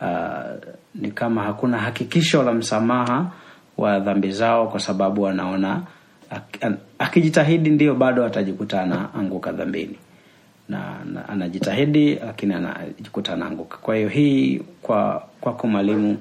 uh, 0.00 0.74
ni 0.94 1.11
kama 1.11 1.42
hakuna 1.42 1.78
hakikisho 1.78 2.42
la 2.42 2.52
msamaha 2.52 3.30
wa 3.78 4.00
dhambi 4.00 4.30
zao 4.30 4.68
kwa 4.68 4.80
sababu 4.80 5.22
wanaona 5.22 5.82
ak- 6.30 6.66
an- 6.66 6.78
akijitahidi 6.98 7.70
ndio 7.70 7.94
bado 7.94 8.24
atajikuta 8.24 8.82
anaanguka 8.82 9.52
dhambini. 9.52 9.98
Na, 10.68 10.96
na 11.12 11.28
anajitahidi 11.28 12.14
lakini 12.14 12.54
anajikuta 12.54 13.32
anaanguka. 13.32 13.76
Kwa 13.76 13.96
hiyo 13.96 14.08
hii 14.08 14.62
kwa 14.82 15.28
kwako 15.40 15.66
mwalimu 15.66 16.16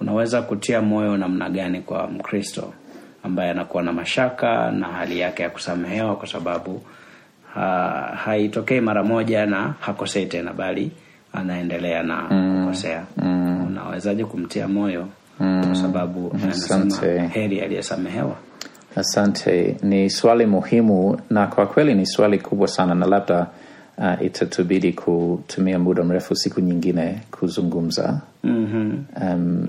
unaweza 0.00 0.42
kutia 0.42 0.82
moyo 0.82 1.16
namna 1.16 1.50
gani 1.50 1.80
kwa 1.80 2.06
mkristo 2.08 2.72
ambaye 3.22 3.50
anakuwa 3.50 3.82
na 3.82 3.92
mashaka 3.92 4.70
na 4.70 4.86
hali 4.86 5.18
yake 5.18 5.42
ya 5.42 5.50
kusamehewa 5.50 6.16
kwa 6.16 6.26
sababu 6.28 6.82
ha, 7.54 7.70
haitokei 8.24 8.80
mara 8.80 9.02
moja 9.04 9.46
na 9.46 9.74
hakosei 9.80 10.26
tena 10.26 10.52
bali 10.52 10.90
anaendelea 11.32 12.02
na 12.02 12.16
kukosea 12.62 13.04
mm. 13.16 13.66
unawezaje 13.66 14.24
kumtia 14.24 14.68
moyo 14.68 15.08
mm. 15.40 15.64
kwa 15.66 15.74
sababu 15.74 16.32
anasema 16.44 17.28
heri 17.28 17.60
aliyesamehewa 17.60 18.36
Asante, 18.96 19.76
ni 19.82 20.10
swali 20.10 20.46
muhimu 20.46 21.20
na 21.30 21.46
kwa 21.46 21.66
kweli 21.66 21.94
ni 21.94 22.06
swali 22.06 22.38
kubwa 22.38 22.68
sana, 22.68 22.94
na 22.94 23.06
labda 23.06 23.46
uh, 23.98 24.22
itatubidi 24.26 24.92
kutumia 24.92 25.78
muda 25.78 26.02
mrefu 26.04 26.36
siku 26.36 26.60
nyingine 26.60 27.20
kuzungumza. 27.30 28.20
mm-hmm. 28.44 29.04
Um, 29.22 29.68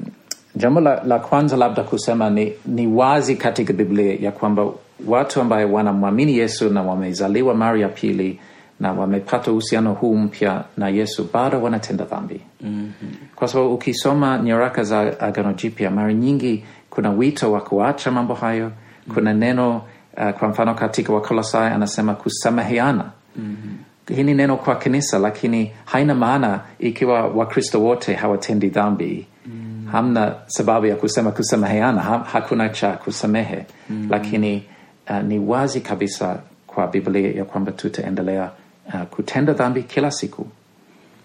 jambo 0.56 0.82
la, 0.82 1.04
la 1.04 1.20
kwanza 1.20 1.58
labda 1.58 1.84
kusema 1.84 2.30
ni, 2.30 2.54
ni 2.66 2.88
wazi 2.88 3.36
katika 3.36 3.74
Biblia 3.74 4.14
ya 4.20 4.32
kwamba 4.32 4.68
watu 5.08 5.42
ambaye 5.42 5.66
wanamwamini 5.66 6.38
Yesu 6.38 6.70
na 6.70 6.82
wamezaliwa 6.84 7.56
mara 7.56 7.80
ya 7.80 7.88
pili 7.90 8.40
na 8.80 8.92
wamepata 8.92 9.52
uhusiano 9.52 9.94
huu 9.94 10.16
mpya 10.16 10.64
na 10.78 10.90
Yesu 10.90 11.30
bado 11.34 11.62
wanatenda 11.62 12.06
dhambi 12.06 12.42
mm-hmm. 12.62 13.12
kwa 13.36 13.48
sababu 13.48 13.74
ukisoma 13.74 14.38
nyaraka 14.38 14.84
za 14.84 15.20
Agano 15.20 15.54
Jipya 15.54 15.92
mara 15.92 16.14
nyingi 16.14 16.64
kuna 16.90 17.10
wito 17.12 17.52
wa 17.52 17.62
kuacha 17.62 18.12
mambo 18.12 18.34
hayo 18.34 18.72
kuna 19.14 19.34
neno 19.34 19.82
uh, 20.18 20.30
kwa 20.32 20.48
mfano 20.48 20.74
katika 20.74 21.14
Wakolosai 21.14 21.72
anasema 21.74 22.14
kusameheana 22.14 23.06
mm-hmm. 23.36 24.16
hii 24.16 24.24
ni 24.24 24.34
neno 24.34 24.58
kwa 24.58 24.76
kanisa 24.76 25.20
lakini 25.20 25.72
haina 25.86 26.16
maana 26.16 26.60
ikiwa 26.80 27.28
wakristo 27.28 27.82
wote 27.84 28.14
hawatendi 28.14 28.70
dhambi 28.70 29.28
mm. 29.46 29.88
hamna 29.92 30.36
sababu 30.48 30.86
ya 30.86 30.96
kusema 30.96 31.32
kusameheana 31.32 32.02
ha, 32.02 32.26
hakuna 32.32 32.70
cha 32.70 32.92
kusamehe 32.92 33.66
mm. 33.90 34.08
lakini 34.10 34.64
uh, 35.10 35.22
ni 35.22 35.40
wazi 35.40 35.82
kabisa 35.82 36.40
kwa 36.68 36.88
biblia 36.88 37.32
ya 37.32 37.46
kwamba 37.46 37.72
tutaendelea 37.72 38.50
uh, 38.94 39.02
kutenda 39.04 39.54
dhambi 39.54 39.84
kila 39.84 40.12
siku 40.12 40.48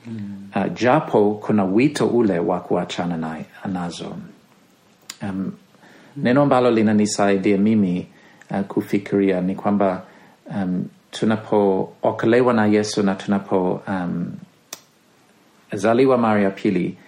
mm. 0.07 0.49
uh, 0.57 0.73
japo 0.73 1.35
kuna 1.35 1.65
wito 1.65 2.07
ule 2.07 2.39
wa 2.39 2.61
kuachana 2.61 3.17
na, 3.17 3.39
nazo 3.73 4.17
um, 5.23 5.53
neno 6.17 6.43
ambalo 6.43 6.71
linanisaidia 6.71 7.59
mimi 7.59 8.07
uh, 8.51 8.61
kufikiria 8.61 9.41
ni 9.41 9.55
kwamba 9.55 10.03
um, 10.51 10.85
tunapookolewa 11.11 12.53
na 12.55 12.67
yesu 12.67 13.03
na 13.03 13.15
tunapo 13.15 13.83
um, 13.89 14.33
zaliwa 15.73 16.19
mara 16.19 16.41
ya 16.43 16.51
pili 16.51 16.99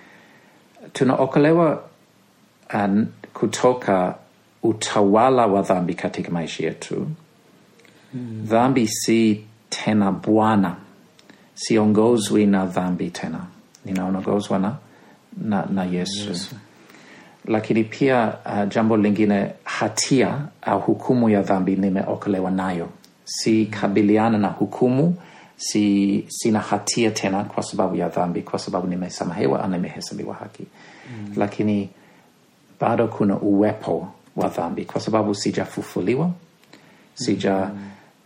tunaokolewa 0.92 1.82
uh, 2.74 3.02
kutoka 3.34 4.14
utawala 4.62 5.46
wa 5.46 5.62
dhambi 5.62 5.94
katika 5.94 6.30
maisha 6.30 6.64
yetu 6.64 7.06
mm. 8.14 8.40
dhambi 8.44 8.88
si 8.88 9.44
tena 9.84 10.12
bwana. 10.12 10.76
Siongozwi 11.54 12.46
na 12.46 12.66
dhambi 12.66 13.10
tena. 13.10 13.40
Ninaongozwa 13.84 14.58
na, 14.58 14.76
na, 15.42 15.66
na 15.66 15.84
yesu, 15.84 16.28
yesu. 16.28 16.54
Lakini 17.44 17.84
pia 17.84 18.32
uh, 18.46 18.68
jambo 18.68 18.96
lingine 18.96 19.50
hatia 19.64 20.38
au 20.62 20.80
hukumu 20.80 21.28
ya 21.30 21.42
dhambi 21.42 21.76
nimeokolewa 21.76 22.50
nayo. 22.50 22.88
Sikabiliana 23.24 24.38
na 24.38 24.48
hukumu 24.48 25.16
si 25.56 26.24
sina 26.28 26.60
hatia 26.60 27.10
tena 27.10 27.44
kwa 27.44 27.62
sababu 27.62 27.96
ya 27.96 28.08
dhambi 28.08 28.42
kwa 28.42 28.58
sababu 28.58 28.86
nimesamehewa 28.86 29.64
au 29.64 29.70
nimehesabiwa 29.70 30.34
haki. 30.34 30.62
Mm. 31.10 31.32
lakini 31.36 31.88
bado 32.80 33.08
kuna 33.08 33.36
uwepo 33.38 34.08
wa 34.36 34.48
dhambi 34.48 34.84
kwa 34.84 35.00
sababu 35.00 35.34
sijafufuliwa 35.34 36.30
sija 37.14 37.70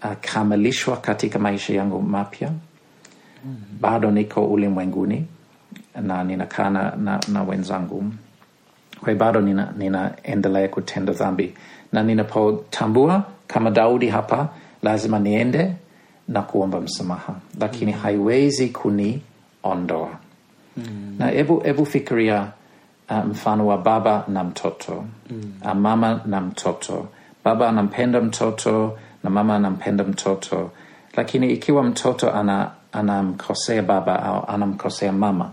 uh, 0.04 0.12
kamilishwa 0.20 0.96
katika 0.96 1.38
maisha 1.38 1.74
yangu 1.74 2.02
mapya. 2.02 2.50
Bado 3.80 4.10
niko 4.10 4.44
ulimwenguni 4.46 5.26
na 6.02 6.24
ninakaa 6.24 6.70
na, 6.70 6.96
na, 6.96 7.20
na 7.28 7.42
wenzangu. 7.42 8.04
Kwa 9.00 9.14
bado 9.14 9.40
ninaendelea 9.40 10.60
nina 10.60 10.68
kutenda 10.68 11.12
dhambi. 11.12 11.54
Na 11.92 12.02
ninapotambua 12.02 13.24
kama 13.46 13.70
daudi 13.70 14.08
hapa 14.08 14.48
lazima 14.82 15.18
niende 15.18 15.72
na 16.28 16.42
kuomba 16.42 16.80
msamaha. 16.80 17.34
Lakini 17.60 17.92
mm. 17.92 17.98
haiwezi 17.98 18.68
kuniondoa. 18.68 20.10
Mm. 20.76 21.16
na 21.18 21.32
ebu, 21.32 21.62
ebu 21.64 21.86
fikiria 21.86 22.46
uh, 23.10 23.24
mfano 23.24 23.66
wa 23.66 23.78
baba 23.78 24.24
na 24.28 24.44
mtoto. 24.44 25.04
Mm. 25.30 25.52
uh, 25.64 25.72
mama 25.74 26.20
na 26.26 26.40
mtoto. 26.40 27.08
Baba 27.44 27.68
anampenda 27.68 28.20
mtoto 28.20 28.98
na 29.24 29.30
mama 29.30 29.56
anampenda 29.56 30.04
mtoto 30.04 30.70
lakini 31.16 31.52
ikiwa 31.52 31.83
mtoto 31.83 32.33
ana 32.33 32.70
anamkosea 32.92 33.83
baba 33.83 34.22
au 34.22 34.44
anamkosea 34.48 35.12
mama 35.12 35.52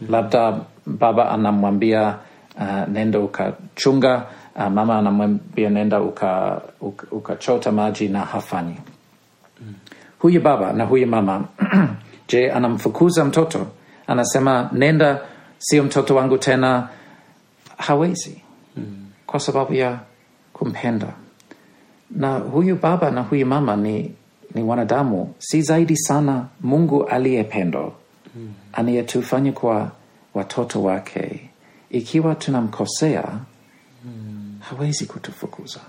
mm. 0.00 0.06
labda 0.10 0.58
baba 0.86 1.30
anamwambia 1.30 2.16
uh, 2.56 2.88
nenda 2.88 3.18
ukachunga 3.20 4.26
uh, 4.56 4.66
mama 4.68 4.98
anamwambia 4.98 5.70
nenda 5.70 6.00
ukachota 6.00 6.62
uka, 7.10 7.54
uka 7.54 7.72
maji 7.72 8.08
na 8.08 8.20
hafanyi 8.20 8.76
mm. 9.60 9.74
huyu 10.18 10.40
baba 10.40 10.72
na 10.72 10.84
huyu 10.84 11.06
mama 11.06 11.44
je 12.28 12.50
anamfukuza 12.52 13.24
mtoto 13.24 13.66
anasema 14.06 14.70
nenda 14.72 15.20
sio 15.58 15.84
mtoto 15.84 16.14
wangu 16.14 16.38
tena 16.38 16.88
hawezi 17.76 18.42
mm. 18.76 19.10
kwa 19.26 19.40
sababu 19.40 19.74
ya 19.74 19.98
kumpenda 20.52 21.06
na 22.16 22.38
huyu 22.38 22.76
baba 22.76 23.10
na 23.10 23.20
huyu 23.22 23.46
mama 23.46 23.76
ni, 23.76 24.14
ni 24.54 24.62
wanadamu 24.62 25.34
si 25.38 25.62
zaidi 25.62 25.96
sana 25.96 26.46
mungu 26.60 27.04
aliyependo 27.04 27.92
mm. 28.36 28.52
anayetufanya 28.72 29.52
kwa 29.52 29.90
watoto 30.34 30.82
wake 30.82 31.48
ikiwa 31.90 32.34
tunamkosea 32.34 33.24
mm. 34.04 34.56
hawezi 34.60 35.06
kutufukuza 35.06 35.80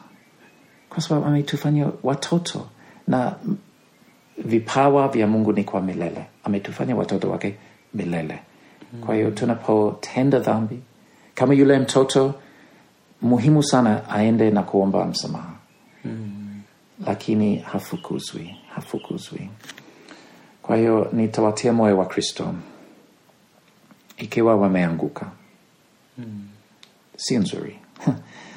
kwa 0.90 1.02
sababu 1.02 1.26
ametufanya 1.28 1.88
watoto 2.04 2.68
na 3.08 3.36
vipawa 4.38 5.08
vya 5.08 5.28
mungu 5.28 5.54
ni 5.54 5.64
kwa 5.64 5.82
milele 5.82 6.26
ametufanya 6.44 6.96
watoto 6.96 7.30
wake 7.32 7.56
milele 7.94 8.40
mm. 8.94 9.02
kwa 9.06 9.16
hiyo 9.16 9.32
tunapotenda 9.32 10.40
dhambi 10.40 10.80
kama 11.36 11.54
yule 11.54 11.80
mtoto 11.80 12.34
muhimu 13.22 13.64
sana 13.64 14.10
aende 14.10 14.52
na 14.52 14.64
kuomba 14.64 15.06
msamaha 15.06 15.53
mm. 16.06 16.62
lakini 17.06 17.56
hafukuzwi 17.58 18.56
hafukuzwi 18.76 19.50
kwa 20.62 20.76
hiyo 20.78 21.10
nitawatia 21.14 21.74
moyo 21.74 21.98
wa 21.98 22.06
kristo 22.06 22.56
ikiwa 24.18 24.56
wameanguka 24.56 25.32
mm. 26.18 26.48
si 27.18 27.38
nzuri 27.38 27.80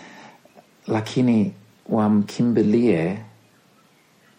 lakini 0.87 1.52
wamkimbilie 1.88 3.18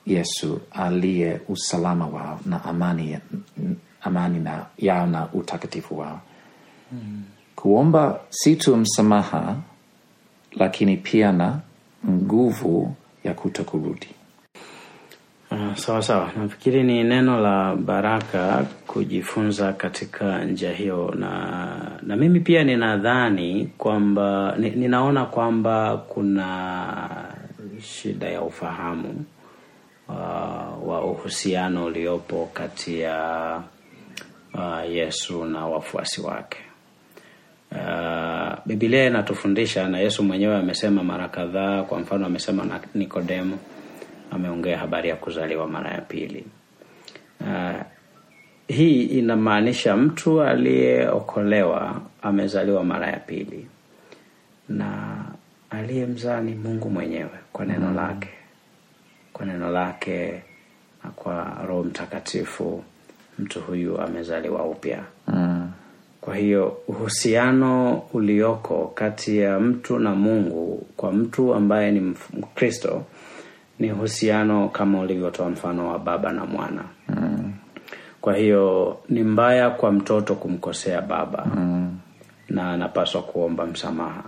yesu 0.06 0.62
aliye 0.72 1.42
usalama 1.50 2.08
wao 2.08 2.40
na 2.46 2.64
amani, 2.66 3.18
amani 4.02 4.40
na 4.40 4.66
yao 4.78 5.08
na 5.08 5.34
utakatifu 5.34 6.00
wao 6.00 6.22
mm. 6.92 7.24
kuomba 7.56 8.20
si 8.30 8.56
tu 8.56 8.78
msamaha 8.78 9.56
lakini 10.52 10.98
pia 10.98 11.32
na 11.32 11.60
nguvu 12.10 12.96
ya 13.24 13.34
kutokurudi 13.34 14.08
Uh, 15.52 15.76
sawa 15.76 16.02
sawa, 16.02 16.32
nafikiri 16.38 16.84
ni 16.84 17.04
neno 17.04 17.40
la 17.42 17.76
baraka 17.76 18.66
kujifunza 18.88 19.74
katika 19.74 20.44
njia 20.46 20.72
hiyo, 20.74 21.14
na 21.20 22.00
na 22.02 22.16
mimi 22.16 22.40
pia 22.40 22.64
ninadhani 22.64 23.72
kwamba 23.78 24.56
ni, 24.58 24.70
ninaona 24.70 25.26
kwamba 25.26 25.98
kuna 25.98 26.88
shida 27.82 28.28
ya 28.30 28.42
ufahamu 28.42 29.26
uh, 30.10 30.88
wa 30.90 31.02
uhusiano 31.06 31.86
uliopo 31.86 32.50
kati 32.54 33.00
ya 33.00 33.62
uh, 34.54 34.92
Yesu 34.92 35.46
na 35.46 35.66
wafuasi 35.66 36.22
wake. 36.22 36.58
Uh, 37.72 38.54
Biblia 38.66 39.06
inatufundisha 39.08 39.88
na 39.90 40.00
Yesu 40.00 40.24
mwenyewe 40.24 40.56
amesema 40.58 41.04
mara 41.04 41.28
kadhaa, 41.28 41.84
kwa 41.84 42.00
mfano 42.00 42.26
amesema 42.26 42.66
na 42.66 42.80
Nikodemo 42.96 43.58
ameongea 44.32 44.78
habari 44.78 45.10
ya 45.10 45.16
kuzaliwa 45.16 45.68
mara 45.68 45.92
ya 45.92 46.02
pili. 46.02 46.46
Uh, 47.42 47.82
hii 48.68 49.04
inamaanisha 49.04 49.98
mtu 49.98 50.42
aliyeokolewa 50.42 52.02
amezaliwa 52.22 52.84
mara 52.84 53.08
ya 53.08 53.20
pili, 53.20 53.68
na 54.70 55.18
aliyemzaa 55.70 56.42
ni 56.42 56.56
Mungu 56.56 56.90
mwenyewe 56.90 57.30
kwa 57.54 57.66
neno 57.66 57.92
lake, 57.94 58.30
kwa 59.34 59.46
neno 59.46 59.72
lake 59.72 60.42
na 61.04 61.10
kwa 61.10 61.58
Roho 61.68 61.84
Mtakatifu. 61.84 62.84
Mtu 63.40 63.62
huyu 63.62 64.02
amezaliwa 64.02 64.64
upya 64.66 65.04
mm. 65.28 65.57
Kwa 66.28 66.36
hiyo 66.36 66.78
uhusiano 66.88 68.02
ulioko 68.14 68.92
kati 68.96 69.38
ya 69.38 69.60
mtu 69.60 70.00
na 70.00 70.16
Mungu 70.16 70.88
kwa 70.98 71.12
mtu 71.12 71.54
ambaye 71.54 71.92
ni 71.92 72.00
Mkristo 72.34 73.04
ni 73.80 73.92
uhusiano 73.92 74.70
kama 74.70 75.00
ulivyotoa 75.00 75.50
mfano 75.50 75.88
wa 75.90 76.00
baba 76.00 76.32
na 76.32 76.46
mwana 76.46 76.82
mm. 77.10 77.54
kwa 78.22 78.36
hiyo 78.36 78.98
ni 79.10 79.24
mbaya 79.24 79.70
kwa 79.70 79.92
mtoto 79.92 80.36
kumkosea 80.36 81.02
baba 81.02 81.46
mm. 81.56 81.98
na 82.50 82.72
anapaswa 82.72 83.22
kuomba 83.22 83.66
msamaha 83.66 84.24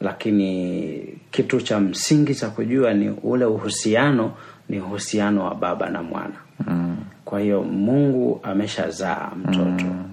lakini 0.00 0.92
kitu 1.30 1.60
cha 1.60 1.80
msingi 1.80 2.34
cha 2.34 2.48
kujua 2.50 2.94
ni 2.94 3.10
ule 3.22 3.44
uhusiano 3.44 4.32
ni 4.68 4.80
uhusiano 4.80 5.44
wa 5.44 5.54
baba 5.54 5.90
na 5.90 6.02
mwana 6.02 6.36
mm. 6.66 6.96
kwa 7.24 7.40
hiyo 7.40 7.62
mungu 7.62 8.40
ameshazaa 8.42 9.30
mtoto 9.36 9.84
mm. 9.84 10.07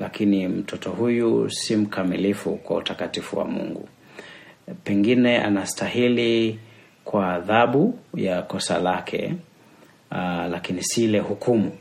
Lakini 0.00 0.48
mtoto 0.48 0.90
huyu 0.90 1.50
si 1.50 1.76
mkamilifu 1.76 2.56
kwa 2.56 2.76
utakatifu 2.76 3.38
wa 3.38 3.44
mungu 3.44 3.88
pengine 4.84 5.38
anastahili 5.38 6.58
kwa 7.04 7.34
adhabu 7.34 7.98
ya 8.14 8.42
kosa 8.42 8.78
lake 8.78 9.34
uh, 10.10 10.18
lakini 10.50 10.82
si 10.82 11.04
ile 11.04 11.18
hukumu 11.18 11.72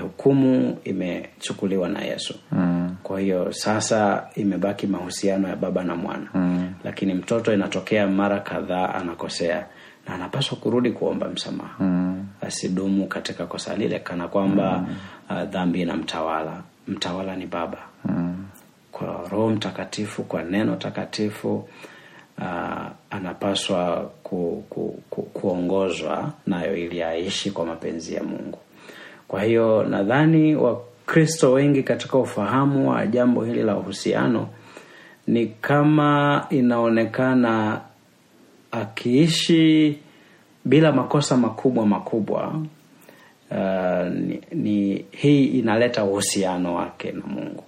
hukumu 0.00 0.78
imechukuliwa 0.84 1.88
na 1.88 2.00
yesu 2.04 2.34
mm. 2.52 2.96
kwa 3.02 3.20
hiyo 3.20 3.52
sasa 3.52 4.26
imebaki 4.34 4.86
mahusiano 4.86 5.48
ya 5.48 5.56
baba 5.56 5.84
na 5.84 5.96
mwana 5.96 6.26
mm. 6.34 6.72
lakini 6.84 7.14
mtoto 7.14 7.54
inatokea 7.54 8.06
mara 8.06 8.40
kadhaa 8.40 8.94
anakosea 8.94 9.66
na 10.08 10.14
anapaswa 10.14 10.58
kurudi 10.58 10.90
kuomba 10.90 11.28
msamaha 11.28 11.84
mm. 11.84 12.26
asidumu 12.40 13.06
katika 13.06 13.46
kosa 13.46 13.76
lile 13.76 13.98
kana 13.98 14.28
kwamba 14.28 14.78
mm. 14.88 14.96
uh, 15.30 15.42
dhambi 15.50 15.84
na 15.84 15.96
mtawala 16.88 17.36
ni 17.36 17.46
baba 17.46 17.78
mm. 18.04 18.46
kwa 18.92 19.28
roho 19.32 19.50
mtakatifu 19.50 20.22
kwa 20.22 20.42
neno 20.42 20.76
takatifu 20.76 21.68
uh, 22.38 22.86
anapaswa 23.10 24.10
ku, 24.22 24.64
ku, 24.70 25.02
ku, 25.10 25.22
kuongozwa 25.22 26.32
nayo 26.46 26.76
ili 26.76 27.02
aishi 27.02 27.50
kwa 27.50 27.66
mapenzi 27.66 28.14
ya 28.14 28.22
mungu 28.22 28.58
kwa 29.28 29.42
hiyo 29.42 29.82
nadhani 29.84 30.56
wakristo 30.56 31.52
wengi 31.52 31.82
katika 31.82 32.18
ufahamu 32.18 32.90
wa 32.90 33.06
jambo 33.06 33.44
hili 33.44 33.62
la 33.62 33.76
uhusiano 33.76 34.48
ni 35.26 35.46
kama 35.46 36.46
inaonekana 36.50 37.80
akiishi 38.70 39.98
bila 40.64 40.92
makosa 40.92 41.36
makubwa 41.36 41.86
makubwa 41.86 42.54
uh, 43.52 44.08
ni, 44.14 44.40
ni 44.52 45.04
hii 45.10 45.44
inaleta 45.44 46.04
uhusiano 46.04 46.74
wake 46.74 47.12
na 47.12 47.22
mungu. 47.26 47.64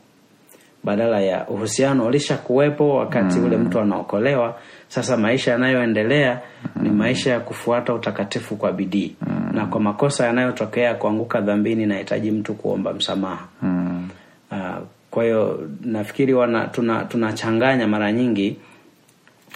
Badala 0.85 1.20
ya 1.20 1.49
uhusiano 1.49 2.07
ulisha 2.07 2.37
kuwepo 2.37 2.97
wakati 2.97 3.38
ule 3.38 3.57
mtu 3.57 3.81
anaokolewa 3.81 4.59
sasa 4.88 5.16
maisha 5.16 5.51
yanayoendelea 5.53 6.40
ni 6.83 6.90
maisha 6.90 7.31
ya 7.31 7.40
kufuata 7.40 7.94
utakatifu 7.94 8.57
kwa 8.57 8.73
bidii. 8.73 9.16
Na 9.53 9.66
kwa 9.66 9.81
makosa 9.81 10.27
yanayotokea 10.27 10.94
kuanguka 10.94 11.40
dhambini 11.40 11.87
nahitaji 11.87 12.31
mtu 12.31 12.55
kuomba 12.55 12.92
msamaha. 12.94 13.44
Uh, 14.53 14.59
kwa 15.11 15.25
hiyo 15.25 15.68
nafikiri 15.85 16.35
wana 16.35 16.66
tuna 16.68 17.05
mara 17.88 18.12
nyingi 18.12 18.57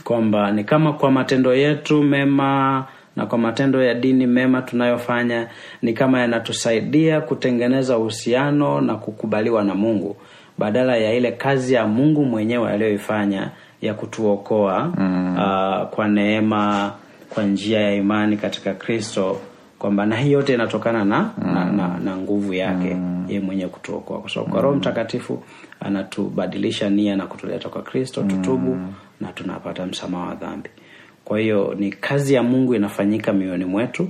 kwamba 0.05 0.53
ni 0.53 0.65
kama 0.65 0.93
kwa 0.93 1.11
matendo 1.11 1.55
yetu 1.55 2.03
mema 2.03 2.87
na 3.19 3.27
kwa 3.27 3.39
matendo 3.39 3.83
ya 3.85 3.95
dini 3.95 4.27
mema 4.27 4.63
tunayofanya 4.63 5.49
ni 5.83 5.93
kama 5.93 6.21
yanatusaidia 6.21 7.21
kutengeneza 7.21 7.99
uhusiano 7.99 8.81
na 8.81 8.95
kukubaliwa 8.95 9.65
na 9.65 9.75
mungu 9.75 10.17
badala 10.59 10.97
ya 10.97 11.15
ile 11.15 11.33
kazi 11.33 11.75
ya 11.75 11.87
mungu 11.87 12.25
mwenyewe 12.25 12.73
aliyoifanya 12.73 13.51
ya 13.83 13.95
kutuokoa 13.95 14.93
mm. 14.99 15.33
uh, 15.37 15.89
kwa 15.89 16.09
neema 16.09 16.93
kwa 17.31 17.45
njia 17.45 17.81
ya 17.81 17.95
imani 17.95 18.37
katika 18.37 18.75
kristo 18.75 19.41
kwamba 19.79 20.07
na 20.07 20.17
hii 20.17 20.33
yote 20.33 20.55
inatokana 20.55 21.05
na, 21.05 21.31
mm. 21.39 21.55
na, 21.55 21.65
na, 21.65 21.99
na 21.99 22.17
nguvu 22.17 22.55
yake 22.55 22.95
mm. 22.95 23.25
ye 23.29 23.41
mwenyewe 23.41 23.69
kutuokoa 23.69 24.21
kwa 24.21 24.31
sababu 24.31 24.53
kwa 24.53 24.61
roho 24.63 24.77
mtakatifu 24.77 25.43
anatubadilisha 25.81 26.91
nia 26.91 27.17
na 27.17 27.27
kutuleta 27.27 27.69
kwa 27.69 27.83
kristo 27.83 28.23
tutubu 28.23 28.75
mm. 28.75 28.93
na 29.21 29.29
tunapata 29.33 29.87
msamaha 29.87 30.27
wa 30.27 30.35
dhambi 30.35 30.71
kwa 31.29 31.39
hiyo 31.39 31.75
ni 31.79 31.91
kazi 31.93 32.35
ya 32.35 32.43
mungu 32.43 32.75
inafanyika 32.75 33.33
mioyoni 33.33 33.65
mwetu 33.65 34.09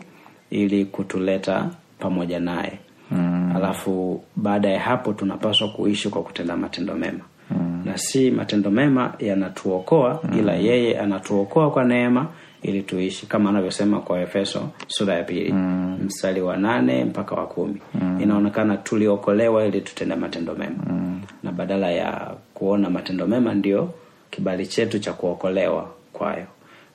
ili 0.51 0.85
kutuleta 0.85 1.71
pamoja 1.99 2.41
naye 2.41 2.79
mm. 3.11 3.53
alafu 3.57 4.23
baada 4.37 4.69
ya 4.71 4.81
hapo 4.81 5.13
tunapaswa 5.13 5.69
kuishi 5.69 6.09
kwa 6.09 6.23
kutenda 6.23 6.57
matendo 6.57 6.95
mema 6.95 7.25
mm. 7.51 7.83
na 7.85 7.99
si 7.99 8.31
matendo 8.31 8.71
mema 8.71 9.15
yanatuokoa 9.19 10.21
mm. 10.25 10.39
ila 10.39 10.53
yeye 10.55 10.99
anatuokoa 10.99 11.71
kwa 11.71 11.85
neema 11.85 12.27
ili 12.63 12.83
tuishi 12.83 13.27
kama 13.27 13.51
anavyosema 13.51 14.01
kwa 14.01 14.21
efeso 14.21 14.69
sura 14.87 15.15
ya 15.15 15.23
pili 15.25 15.53
mm. 15.53 15.99
mstari 16.07 16.41
wa 16.41 16.57
nane 16.57 17.05
mpaka 17.05 17.35
wa 17.35 17.47
kumi 17.47 17.81
mm. 17.95 18.21
inaonekana 18.23 18.77
tuliokolewa 18.77 19.67
ili 19.67 19.81
tutende 19.81 20.15
matendo 20.15 20.55
mema 20.55 20.85
mm. 20.91 21.21
na 21.43 21.53
badala 21.53 21.91
ya 21.91 22.35
kuona 22.55 22.91
matendo 22.91 23.27
mema 23.27 23.55
ndio 23.55 23.91
kibali 24.31 24.67
chetu 24.67 24.99
cha 24.99 25.13
kuokolewa 25.13 25.91
kwayo 26.13 26.47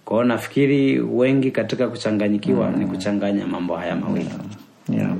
kwao 0.05 0.23
nafikiri 0.23 0.99
wengi 0.99 1.51
katika 1.51 1.87
kuchanganyikiwa 1.87 2.69
mm. 2.71 2.79
ni 2.79 2.85
kuchanganya 2.85 3.47
mambo 3.47 3.75
haya 3.75 3.95
mawili 3.95 4.29
yeah. 4.89 5.15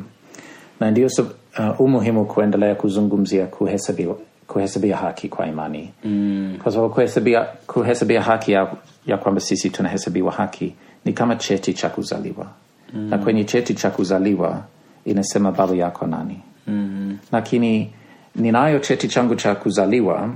na 0.80 0.92
ndio 0.92 1.10
uh, 1.18 1.82
umuhimu 1.82 2.26
kuendelea 2.26 2.76
kuzungumzia 2.76 3.46
kuhesabia, 3.46 4.08
kuhesabia 4.48 4.98
haki 4.98 5.30
kwa 5.30 5.48
imani 5.48 5.90
mm. 6.04 6.58
kwa 6.64 6.72
sababu 6.72 6.94
kuhesabia, 6.94 7.42
kuhesabia 7.68 8.22
haki 8.22 8.52
ya, 8.52 8.72
ya 9.06 9.18
kwamba 9.18 9.42
sisi 9.42 9.70
tunahesabiwa 9.70 10.32
haki 10.32 10.76
ni 11.06 11.14
kama 11.14 11.36
cheti 11.36 11.74
cha 11.74 11.90
kuzaliwa 11.90 12.48
mm. 12.94 13.10
na 13.10 13.18
kwenye 13.18 13.44
cheti 13.44 13.74
cha 13.74 13.90
kuzaliwa 13.90 14.64
inasema 15.06 15.52
baba 15.52 15.76
yako 15.76 16.08
nani 16.08 16.40
mm. 16.68 17.18
lakini 17.32 17.94
ninayo 18.36 18.80
cheti 18.80 19.08
changu 19.08 19.36
cha 19.36 19.56
kuzaliwa 19.56 20.30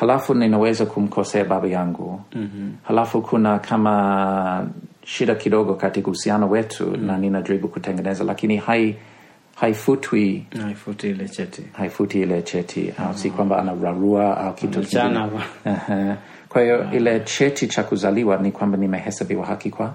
halafu 0.00 0.34
ninaweza 0.34 0.86
kumkosea 0.86 1.44
baba 1.44 1.68
yangu 1.68 2.20
mm-hmm. 2.34 2.72
halafu 2.82 3.22
kuna 3.22 3.58
kama 3.58 4.66
shida 5.04 5.34
kidogo 5.34 5.74
katika 5.74 6.06
uhusiano 6.06 6.48
wetu 6.50 6.86
mm-hmm. 6.86 7.06
na 7.06 7.18
ninajaribu 7.18 7.68
kutengeneza 7.68 8.24
lakini 8.24 8.56
hai 8.56 8.96
haifutwi 9.54 10.46
haifuti 10.62 11.10
ile 11.10 11.28
cheti 11.28 11.62
haifuti 11.72 12.20
ile 12.22 12.42
cheti 12.42 12.92
au 12.98 13.14
si 13.14 13.30
kwamba 13.30 13.58
anararua 13.58 14.38
au 14.38 14.54
kitu 14.54 14.80
kingine. 14.80 15.26
kwa 16.48 16.62
hiyo 16.62 16.92
ile 16.92 17.20
cheti 17.20 17.66
cha 17.66 17.82
kuzaliwa 17.82 18.36
ni 18.36 18.52
kwamba 18.52 18.78
nimehesabiwa 18.78 19.46
haki 19.46 19.70
kwa 19.70 19.94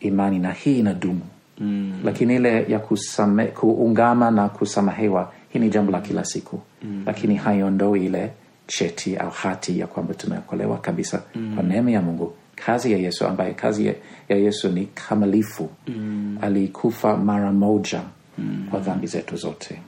imani 0.00 0.38
na 0.38 0.52
hii 0.52 0.78
inadumu 0.78 1.20
mm. 1.58 2.00
lakini 2.04 2.36
ile 2.36 2.64
ya 2.68 2.78
kusame, 2.78 3.44
kuungama 3.44 4.30
na 4.30 4.48
kusamehewa 4.48 5.32
hii 5.48 5.58
ni 5.58 5.68
jambo 5.68 5.92
la 5.92 6.00
kila 6.00 6.24
siku 6.24 6.60
mm. 6.82 7.02
lakini 7.06 7.34
haiondoi 7.36 8.06
ile 8.06 8.30
cheti 8.68 9.16
au 9.16 9.30
hati 9.30 9.78
ya 9.80 9.86
kwamba 9.86 10.14
tumeokolewa 10.14 10.78
kabisa 10.78 11.22
mm. 11.34 11.54
kwa 11.54 11.62
neema 11.62 11.90
ya 11.90 12.02
mungu 12.02 12.34
kazi 12.56 12.92
ya 12.92 12.98
yesu 12.98 13.26
ambaye 13.26 13.54
kazi 13.54 13.86
ya, 13.86 13.94
ya 14.28 14.36
yesu 14.36 14.68
ni 14.68 14.86
kamilifu 14.86 15.70
mm. 15.86 16.38
alikufa 16.42 17.16
mara 17.16 17.52
moja 17.52 18.00
mm. 18.38 18.66
kwa 18.70 18.80
dhambi 18.80 19.06
zetu 19.06 19.36
zote 19.36 19.80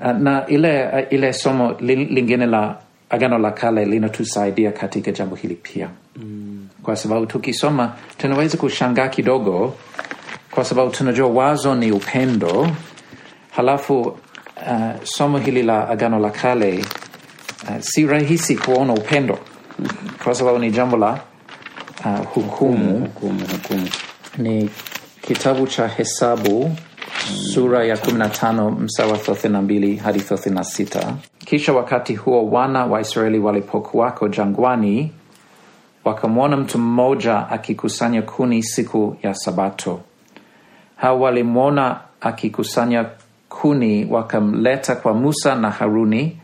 Uh, 0.00 0.10
na 0.18 0.46
ile 0.46 0.86
uh, 0.86 1.12
ile 1.12 1.32
somo 1.32 1.72
lingine 1.80 2.46
la 2.46 2.78
agano 3.10 3.38
la 3.38 3.50
kale 3.50 3.84
linatusaidia 3.84 4.72
katika 4.72 5.12
jambo 5.12 5.36
hili 5.36 5.54
pia 5.54 5.88
mm. 6.16 6.68
kwa 6.82 6.96
sababu 6.96 7.26
tukisoma 7.26 7.92
tunaweza 8.18 8.56
kushangaa 8.58 9.08
kidogo 9.08 9.74
kwa 10.50 10.64
sababu 10.64 10.90
tunajua 10.90 11.28
wazo 11.28 11.74
ni 11.74 11.92
upendo 11.92 12.68
halafu 13.50 14.16
uh, 14.70 15.04
somo 15.04 15.38
hili 15.38 15.62
la 15.62 15.88
agano 15.88 16.18
la 16.18 16.30
kale 16.30 16.78
uh, 17.68 17.76
si 17.80 18.06
rahisi 18.06 18.56
kuona 18.56 18.92
upendo 18.92 19.38
kwa 20.24 20.34
sababu 20.34 20.58
ni 20.58 20.70
jambo 20.70 20.96
la 20.96 21.18
uh, 22.04 22.26
hukumu. 22.34 22.98
Hukumu 22.98 23.40
hukumu 23.52 23.88
ni 24.38 24.70
kitabu 25.22 25.66
cha 25.66 25.88
hesabu 25.88 26.76
sura 27.52 27.84
ya 27.84 27.94
15 27.96 28.70
mstari 28.70 29.10
wa 29.12 29.18
32 29.18 29.96
hadi 29.98 30.18
36 30.18 31.12
kisha 31.38 31.72
wakati 31.72 32.14
huo 32.14 32.50
wana 32.50 32.86
wa 32.86 33.00
israeli 33.00 33.38
walipokuwako 33.38 34.28
jangwani 34.28 35.12
wakamwona 36.04 36.56
mtu 36.56 36.78
mmoja 36.78 37.48
akikusanya 37.48 38.22
kuni 38.22 38.62
siku 38.62 39.16
ya 39.22 39.34
sabato. 39.34 40.00
Hao 40.96 41.20
walimwona 41.20 42.00
akikusanya 42.20 43.06
kuni 43.60 44.04
wakamleta 44.10 44.96
kwa 44.96 45.14
musa 45.14 45.54
na 45.54 45.70
haruni 45.70 46.36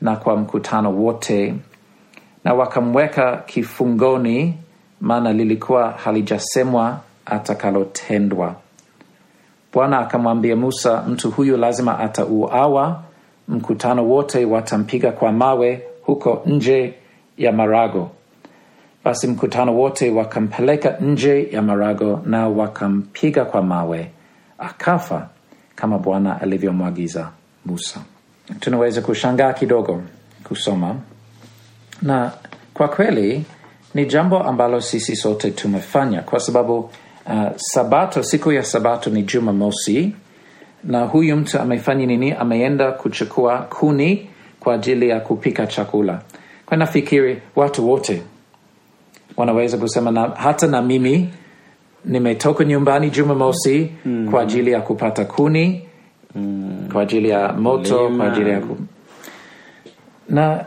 na 0.00 0.16
kwa 0.16 0.36
mkutano 0.36 0.92
wote 0.96 1.54
na 2.44 2.54
wakamweka 2.54 3.36
kifungoni 3.36 4.54
maana 5.00 5.32
lilikuwa 5.32 5.90
halijasemwa 5.90 7.00
atakalotendwa. 7.26 8.54
Bwana 9.72 9.98
akamwambia 9.98 10.56
musa 10.56 11.02
mtu 11.08 11.30
huyu 11.30 11.56
lazima 11.56 11.98
atauawa. 11.98 13.02
Mkutano 13.48 14.08
wote 14.08 14.44
watampiga 14.44 15.12
kwa 15.12 15.32
mawe 15.32 15.82
huko 16.02 16.42
nje 16.46 16.94
ya 17.38 17.52
marago. 17.52 18.10
Basi 19.04 19.26
mkutano 19.26 19.74
wote 19.76 20.10
wakampeleka 20.10 20.90
nje 21.00 21.48
ya 21.52 21.62
marago 21.62 22.20
na 22.26 22.48
wakampiga 22.48 23.44
kwa 23.44 23.62
mawe. 23.62 24.10
Akafa 24.58 25.28
kama 25.80 25.98
bwana 25.98 26.40
alivyomwagiza 26.40 27.30
musa. 27.66 28.00
Tunaweza 28.60 29.00
kushangaa 29.00 29.52
kidogo 29.52 30.02
kusoma. 30.44 30.96
Na 32.02 32.32
kwa 32.74 32.88
kweli 32.88 33.44
ni 33.94 34.06
jambo 34.06 34.38
ambalo 34.42 34.80
sisi 34.80 35.16
sote 35.16 35.50
tumefanya 35.50 36.22
kwa 36.22 36.40
sababu 36.40 36.78
uh, 36.78 37.48
sabato 37.56 38.22
siku 38.22 38.52
ya 38.52 38.62
sabato 38.62 39.10
ni 39.10 39.22
juma 39.22 39.52
mosi 39.52 40.12
na 40.84 41.04
huyu 41.04 41.36
mtu 41.36 41.58
amefanya 41.60 42.06
nini? 42.06 42.32
Ameenda 42.32 42.92
kuchukua 42.92 43.58
kuni 43.58 44.30
kwa 44.60 44.74
ajili 44.74 45.08
ya 45.08 45.20
kupika 45.20 45.66
chakula. 45.66 46.22
Kwa 46.66 46.76
nafikiri 46.76 47.42
watu 47.56 47.90
wote 47.90 48.22
wanaweza 49.36 49.76
kusema 49.78 50.10
na, 50.10 50.28
hata 50.28 50.66
na 50.66 50.82
mimi 50.82 51.28
nimetoka 52.04 52.64
nyumbani 52.64 53.10
jumamosi 53.10 53.90
mm. 54.04 54.28
kwa 54.30 54.42
ajili 54.42 54.72
ya 54.72 54.80
kupata 54.80 55.24
kuni 55.24 55.82
mm. 56.34 56.88
kwa 56.92 57.02
ajili 57.02 57.28
ya 57.28 57.52
moto 57.52 58.08
Lima. 58.08 58.24
kwa 58.24 58.32
ajili 58.32 58.50
ya 58.50 58.60
ku... 58.60 58.76
na 60.28 60.64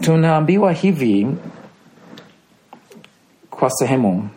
tunaambiwa 0.00 0.72
hivi 0.72 1.26
kwa 3.50 3.70
sehemu 3.70 4.28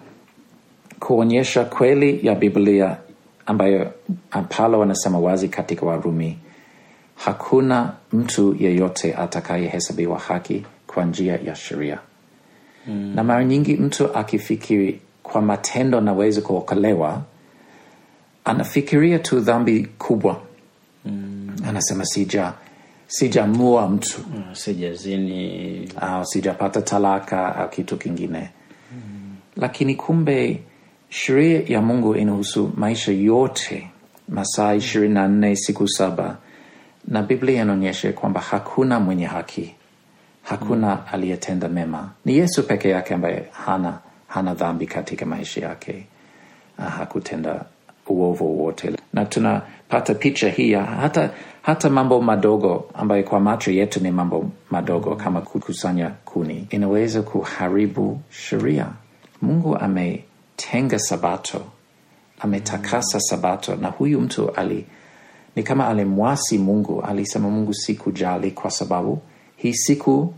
kuonyesha 1.00 1.66
kweli 1.66 2.20
ya 2.28 2.36
biblia 2.36 2.98
ambayo 3.46 3.92
paulo 4.50 4.84
anasema 4.84 5.20
wazi 5.20 5.48
katika 5.50 5.86
warumi 5.86 6.38
hakuna 7.16 7.94
mtu 8.14 8.56
yeyote 8.60 9.14
atakayehesabiwa 9.16 10.20
haki 10.20 10.66
kwa 10.88 11.06
njia 11.06 11.40
ya 11.46 11.56
sheria 11.56 12.00
mm. 12.88 13.12
na 13.16 13.24
mara 13.24 13.44
nyingi 13.44 13.74
mtu 13.74 14.16
akifikiri 14.16 15.02
kwa 15.24 15.42
matendo 15.42 16.02
naweza 16.02 16.42
kuokolewa 16.42 17.22
anafikiria 18.46 19.20
tu 19.20 19.40
dhambi 19.40 19.86
kubwa. 19.98 20.42
Mm. 21.06 21.50
anasema 21.68 22.06
sija 22.06 22.54
sijamua 23.08 23.90
mtu. 23.90 24.22
Uh, 24.22 24.56
sijazini. 24.58 25.90
Au 26.02 26.26
sijapata 26.26 26.82
talaka 26.82 27.56
au 27.56 27.70
kitu 27.70 27.98
kingine. 27.98 28.50
Lakini 29.58 29.96
kumbe 29.96 30.64
sheria 31.10 31.62
ya 31.68 31.82
mungu 31.82 32.16
inahusu 32.16 32.72
maisha 32.78 33.12
yote. 33.12 33.88
Masaa 34.30 34.74
ishirini 34.74 35.14
na 35.14 35.28
nne 35.28 35.56
siku 35.56 35.88
saba. 35.88 36.38
Na 37.08 37.22
biblia 37.24 37.62
inaonyesha 37.62 38.14
kwamba 38.14 38.42
hakuna 38.42 39.00
mwenye 39.00 39.26
haki. 39.26 39.76
Hakuna 40.44 41.08
aliyetenda 41.08 41.70
mema. 41.70 42.10
Ni 42.26 42.38
yesu 42.38 42.64
peke 42.68 42.90
yake 42.90 43.14
ambaye 43.14 43.46
hana, 43.52 44.00
hana 44.34 44.54
dhambi 44.54 44.88
katika 44.88 45.26
maisha 45.26 45.62
yake. 45.62 46.06
Ah, 46.78 46.90
hakutenda 46.90 47.66
uovu 48.08 48.64
wote 48.66 48.92
na 49.14 49.26
tunapata 49.26 50.14
picha 50.16 50.50
hii 50.50 50.74
hata, 50.74 51.30
hata 51.62 51.90
mambo 51.90 52.22
madogo 52.22 52.90
ambayo 52.94 53.24
kwa 53.24 53.40
macho 53.40 53.72
yetu 53.72 54.00
ni 54.04 54.12
mambo 54.12 54.50
madogo 54.70 55.16
kama 55.16 55.42
kukusanya 55.42 56.10
kuni. 56.26 56.68
Inaweza 56.70 57.22
kuharibu 57.22 58.22
sheria. 58.30 58.88
Mungu 59.42 59.78
ametenga 59.78 61.00
sabato 61.00 61.62
ametakasa 62.40 63.20
sabato. 63.20 63.76
Na 63.76 63.88
huyu 63.88 64.22
mtu 64.22 64.50
ali 64.52 64.86
ni 65.56 65.64
kama 65.64 65.88
alimwasi 65.88 66.58
mungu. 66.58 67.02
Alisema 67.02 67.50
mungu 67.50 67.74
sikujali 67.74 68.52
kwa 68.52 68.72
sababu 68.72 69.22
hii 69.56 69.74
siku 69.74 70.34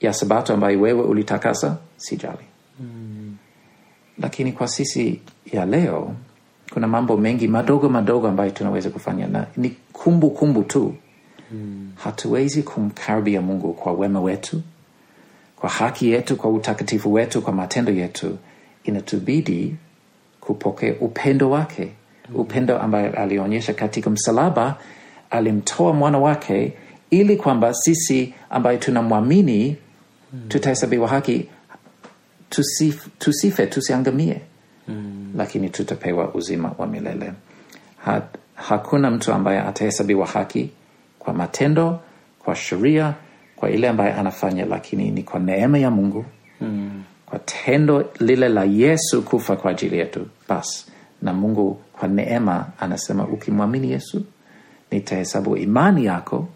ya 0.00 0.12
sabato 0.12 0.54
ambayo 0.54 0.80
wewe 0.80 1.02
ulitakasa 1.02 1.76
sijali 1.96 2.45
lakini 4.18 4.52
kwa 4.52 4.68
sisi 4.68 5.20
ya 5.52 5.66
leo 5.66 6.14
kuna 6.72 6.88
mambo 6.88 7.16
mengi 7.16 7.48
madogo 7.48 7.88
madogo 7.88 8.28
ambayo 8.28 8.50
tunaweza 8.50 8.90
kufanya 8.90 9.26
na 9.26 9.46
ni 9.56 9.70
kumbukumbu 9.92 10.30
kumbu 10.30 10.62
tu. 10.62 10.94
Mm. 11.52 11.92
hatuwezi 11.94 12.62
kumkaribia 12.62 13.40
mungu 13.42 13.72
kwa 13.72 13.92
wema 13.92 14.20
wetu 14.20 14.62
kwa 15.56 15.70
haki 15.70 16.10
yetu 16.10 16.36
kwa 16.36 16.50
utakatifu 16.50 17.12
wetu 17.12 17.42
kwa 17.42 17.52
matendo 17.52 17.92
yetu. 17.92 18.38
Inatubidi 18.84 19.74
kupokea 20.40 20.94
upendo 21.00 21.50
wake. 21.50 21.88
Upendo 22.34 22.78
ambaye 22.78 23.10
alionyesha 23.10 23.74
katika 23.74 24.10
msalaba 24.10 24.76
alimtoa 25.30 25.92
mwana 25.92 26.18
wake 26.18 26.72
ili 27.10 27.36
kwamba 27.36 27.74
sisi 27.74 28.34
ambaye 28.50 28.78
tunamwamini 28.78 29.76
tutahesabiwa 30.48 31.08
haki 31.08 31.48
tusif, 32.50 33.08
tusife 33.18 33.66
tusiangamie 33.66 34.40
mm. 34.88 35.32
lakini 35.36 35.70
tutapewa 35.70 36.34
uzima 36.34 36.72
wa 36.78 36.86
milele 36.86 37.32
ha, 38.04 38.22
hakuna 38.54 39.10
mtu 39.10 39.32
ambaye 39.32 39.60
atahesabiwa 39.60 40.26
haki 40.26 40.70
kwa 41.18 41.34
matendo 41.34 42.00
kwa 42.38 42.54
sheria 42.56 43.14
kwa 43.56 43.70
ile 43.70 43.88
ambaye 43.88 44.12
anafanya 44.12 44.64
lakini 44.66 45.10
ni 45.10 45.22
kwa 45.22 45.40
neema 45.40 45.78
ya 45.78 45.90
mungu 45.90 46.24
mm. 46.60 47.02
kwa 47.26 47.38
tendo 47.38 48.10
lile 48.20 48.48
la 48.48 48.64
yesu 48.64 49.22
kufa 49.22 49.56
kwa 49.56 49.70
ajili 49.70 49.98
yetu 49.98 50.26
basi 50.48 50.86
na 51.22 51.32
mungu 51.32 51.80
kwa 51.92 52.08
neema 52.08 52.66
anasema 52.80 53.24
ukimwamini 53.28 53.90
yesu 53.92 54.24
nitahesabu 54.90 55.56
imani 55.56 56.04
yako 56.04 56.48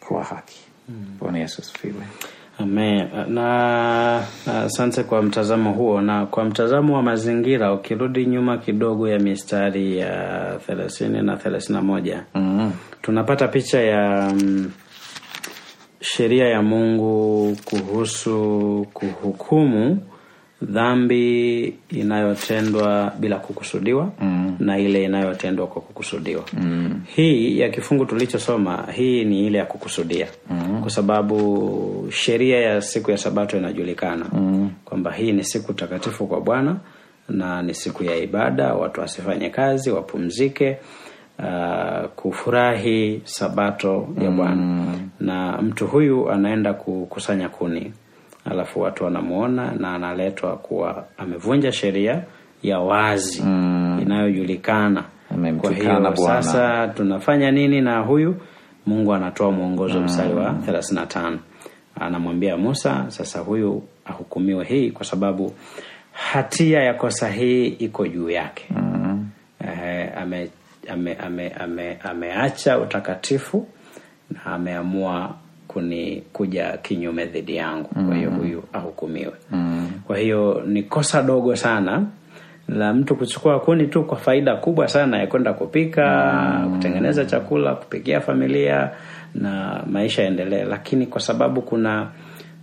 kuwa 0.00 0.24
haki 0.24 0.60
mm. 0.88 1.16
bwana 1.20 1.38
yesu 1.38 1.62
asifiwe 1.62 2.02
Amen. 2.58 3.08
Na 3.28 4.26
asante 4.64 5.02
kwa 5.02 5.22
mtazamo 5.22 5.72
huo, 5.72 6.00
na 6.00 6.26
kwa 6.26 6.44
mtazamo 6.44 6.96
wa 6.96 7.02
mazingira, 7.02 7.72
ukirudi 7.72 8.26
nyuma 8.26 8.58
kidogo 8.58 9.08
ya 9.08 9.18
mistari 9.18 9.98
ya 9.98 10.58
thelathini 10.66 11.22
na 11.22 11.36
thelathini 11.36 11.76
na 11.78 11.82
moja 11.82 12.24
mm. 12.34 12.72
tunapata 13.02 13.48
picha 13.48 13.80
ya 13.80 14.32
mm, 14.34 14.70
sheria 16.00 16.48
ya 16.48 16.62
Mungu 16.62 17.56
kuhusu 17.64 18.86
kuhukumu 18.92 19.98
dhambi 20.64 21.74
inayotendwa 21.90 23.12
bila 23.20 23.36
kukusudiwa 23.38 24.12
mm. 24.20 24.56
na 24.58 24.78
ile 24.78 25.04
inayotendwa 25.04 25.66
kwa 25.66 25.82
kukusudiwa 25.82 26.42
mm. 26.52 27.00
hii 27.06 27.58
ya 27.58 27.68
kifungu 27.68 28.06
tulichosoma 28.06 28.86
hii 28.92 29.24
ni 29.24 29.46
ile 29.46 29.58
ya 29.58 29.66
kukusudia 29.66 30.26
mm. 30.50 30.80
kwa 30.80 30.90
sababu 30.90 32.08
sheria 32.10 32.60
ya 32.60 32.80
siku 32.80 33.10
ya 33.10 33.16
sabato 33.18 33.56
inajulikana 33.58 34.26
mm. 34.32 34.70
kwamba 34.84 35.12
hii 35.12 35.32
ni 35.32 35.44
siku 35.44 35.72
takatifu 35.72 36.26
kwa 36.26 36.40
bwana 36.40 36.76
na 37.28 37.62
ni 37.62 37.74
siku 37.74 38.04
ya 38.04 38.16
ibada 38.16 38.74
watu 38.74 39.00
wasifanye 39.00 39.50
kazi 39.50 39.90
wapumzike 39.90 40.76
uh, 41.38 42.08
kufurahi 42.16 43.20
sabato 43.24 44.08
ya 44.20 44.30
bwana 44.30 44.54
mm. 44.56 45.08
na 45.20 45.62
mtu 45.62 45.86
huyu 45.86 46.30
anaenda 46.30 46.72
kukusanya 46.74 47.48
kuni 47.48 47.92
alafu 48.44 48.80
watu 48.80 49.04
wanamwona 49.04 49.72
na 49.72 49.94
analetwa 49.94 50.56
kuwa 50.56 51.04
amevunja 51.18 51.72
sheria 51.72 52.22
ya 52.62 52.78
wazi 52.80 53.42
mm. 53.42 53.98
inayojulikana. 54.02 55.04
Kwa 55.60 55.72
hiyo 55.72 56.16
sasa 56.16 56.88
tunafanya 56.88 57.50
nini 57.50 57.80
na 57.80 57.98
huyu? 58.00 58.36
Mungu 58.86 59.14
anatoa 59.14 59.50
mwongozo 59.50 60.00
mstari 60.00 60.34
wa 60.34 60.50
35 60.52 61.36
anamwambia 62.00 62.56
musa 62.56 63.04
sasa 63.08 63.38
huyu 63.40 63.82
ahukumiwe 64.04 64.64
hii 64.64 64.90
kwa 64.90 65.04
sababu 65.04 65.52
hatia 66.12 66.82
ya 66.82 66.94
kosa 66.94 67.28
hii 67.30 67.66
iko 67.66 68.06
juu 68.08 68.30
yake. 68.30 68.64
Mm. 68.70 69.28
eh, 69.60 70.10
ame, 70.18 70.50
ame, 70.88 71.14
ame, 71.14 71.48
ame, 71.48 71.98
ameacha 72.04 72.78
utakatifu 72.78 73.66
na 74.30 74.44
ameamua 74.44 75.34
kuni 75.68 76.22
kuja 76.32 76.78
kinyume 76.82 77.24
dhidi 77.26 77.56
yangu. 77.56 77.88
Kwa 77.88 78.16
hiyo 78.16 78.30
huyu 78.30 78.62
ahukumiwe. 78.72 79.32
Mm. 79.50 79.90
kwa 80.06 80.18
hiyo 80.18 80.62
ni 80.66 80.82
kosa 80.82 81.22
dogo 81.22 81.56
sana 81.56 82.02
la 82.68 82.94
mtu 82.94 83.16
kuchukua 83.16 83.60
kuni 83.60 83.86
tu 83.86 84.04
kwa 84.04 84.16
faida 84.16 84.56
kubwa 84.56 84.88
sana 84.88 85.18
ya 85.18 85.26
kwenda 85.26 85.52
kupika 85.52 86.04
mm. 86.66 86.72
kutengeneza 86.76 87.24
chakula 87.24 87.74
kupikia 87.74 88.20
familia 88.20 88.90
na 89.34 89.82
maisha 89.90 90.22
yaendelee. 90.22 90.64
Lakini 90.64 91.06
kwa 91.06 91.20
sababu 91.20 91.62
kuna 91.62 92.08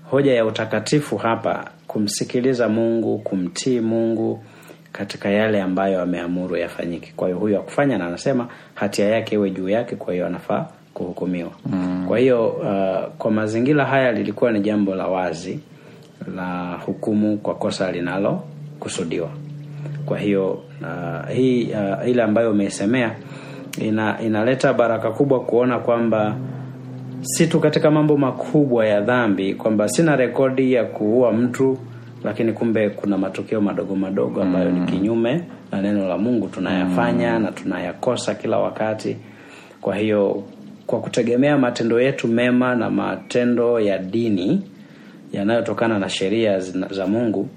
hoja 0.09 0.33
ya 0.33 0.45
utakatifu 0.45 1.17
hapa 1.17 1.65
kumsikiliza 1.87 2.69
mungu 2.69 3.19
kumtii 3.19 3.79
mungu 3.79 4.43
katika 4.91 5.29
yale 5.29 5.61
ambayo 5.61 6.01
ameamuru 6.01 6.57
yafanyike. 6.57 7.13
Kwa 7.15 7.27
hiyo 7.27 7.39
huyu 7.39 7.57
akufanya 7.59 7.97
na 7.97 8.07
anasema 8.07 8.47
hatia 8.75 9.05
yake 9.09 9.35
iwe 9.35 9.49
juu 9.51 9.69
yake 9.69 9.95
kwa 9.95 10.13
hiyo 10.13 10.25
anafaa 10.27 10.65
kuhukumiwa 10.93 11.51
mm. 11.65 12.05
kwa 12.07 12.19
hiyo 12.19 12.47
uh, 12.49 13.13
kwa 13.17 13.31
mazingira 13.31 13.85
haya 13.85 14.11
lilikuwa 14.11 14.51
ni 14.51 14.59
jambo 14.59 14.95
la 14.95 15.07
wazi 15.07 15.59
la 16.35 16.79
hukumu 16.85 17.37
kwa 17.37 17.55
kosa 17.55 17.91
linalokusudiwa 17.91 19.29
kwa 20.05 20.19
hiyo 20.19 20.51
uh, 20.81 21.29
hii 21.35 21.63
uh, 21.63 22.09
ile 22.09 22.23
ambayo 22.23 22.51
umeisemea 22.51 23.15
ina, 23.81 24.21
inaleta 24.21 24.73
baraka 24.73 25.11
kubwa 25.11 25.39
kuona 25.39 25.79
kwamba 25.79 26.35
si 27.21 27.47
tu 27.47 27.59
katika 27.59 27.91
mambo 27.91 28.17
makubwa 28.17 28.85
ya 28.85 29.01
dhambi 29.01 29.53
kwamba 29.53 29.89
sina 29.89 30.15
rekodi 30.15 30.73
ya 30.73 30.83
kuua 30.85 31.31
mtu 31.33 31.77
lakini 32.23 32.53
kumbe 32.53 32.89
kuna 32.89 33.17
matukio 33.17 33.61
madogo 33.61 33.95
madogo 33.95 34.41
ambayo 34.41 34.69
mm. 34.69 34.79
ni 34.79 34.85
kinyume 34.91 35.43
na 35.71 35.81
neno 35.81 36.07
la 36.07 36.17
mungu 36.17 36.47
tunayafanya 36.47 37.39
mm. 37.39 37.43
na 37.45 37.51
tunayakosa 37.51 38.35
kila 38.35 38.57
wakati 38.57 39.17
kwa 39.81 39.95
hiyo 39.95 40.43
kwa 40.91 40.99
kutegemea 41.01 41.57
matendo 41.57 42.01
yetu 42.01 42.27
mema 42.27 42.75
na 42.75 42.89
matendo 42.89 43.79
ya 43.79 43.97
dini 43.97 44.61
yanayotokana 45.33 45.99
na 45.99 46.09
sheria 46.09 46.59
za 46.89 47.07
mungu 47.07 47.49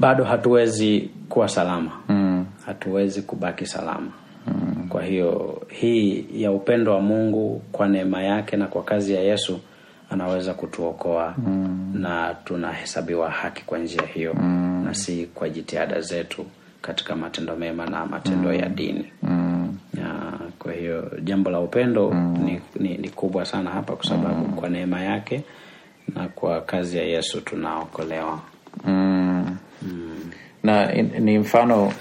bado 0.00 0.24
hatuwezi 0.24 1.10
kuwa 1.28 1.48
salama 1.48 1.90
mm. 2.08 2.46
hatuwezi 2.66 3.22
kubaki 3.22 3.66
salama 3.66 4.12
mm. 4.46 4.86
kwa 4.88 5.02
hiyo 5.02 5.62
hii 5.68 6.26
ya 6.34 6.52
upendo 6.52 6.94
wa 6.94 7.00
mungu 7.00 7.62
kwa 7.72 7.88
neema 7.88 8.22
yake 8.22 8.56
na 8.56 8.66
kwa 8.66 8.82
kazi 8.82 9.14
ya 9.14 9.20
yesu 9.20 9.60
anaweza 10.10 10.54
kutuokoa 10.54 11.34
mm. 11.38 11.92
na 11.94 12.34
tunahesabiwa 12.44 13.30
haki 13.30 13.62
kwa 13.64 13.78
njia 13.78 14.02
hiyo 14.14 14.34
mm. 14.34 14.82
na 14.84 14.94
si 14.94 15.26
kwa 15.34 15.48
jitihada 15.48 16.00
zetu 16.00 16.46
katika 16.82 17.16
matendo 17.16 17.56
mema 17.56 17.86
na 17.86 18.06
matendo 18.06 18.48
mm. 18.48 18.54
ya 18.54 18.68
dini 18.68 19.12
mm. 19.22 19.51
Ya, 19.98 20.32
kwa 20.58 20.72
hiyo 20.72 21.10
jambo 21.24 21.50
la 21.50 21.60
upendo 21.60 22.10
mm. 22.10 22.38
ni, 22.44 22.60
ni, 22.88 22.96
ni 22.98 23.08
kubwa 23.08 23.44
sana 23.44 23.70
hapa 23.70 23.96
kwa 23.96 24.04
sababu 24.06 24.48
mm. 24.48 24.52
kwa 24.56 24.68
neema 24.68 25.00
yake 25.00 25.42
na 26.14 26.28
kwa 26.28 26.60
kazi 26.60 26.96
ya 26.96 27.04
yesu 27.04 27.40
tunaokolewa 27.40 28.40
Mm. 28.86 29.56
na 30.62 30.94
in, 30.94 31.10
ni 31.20 31.38
mfano 31.38 31.92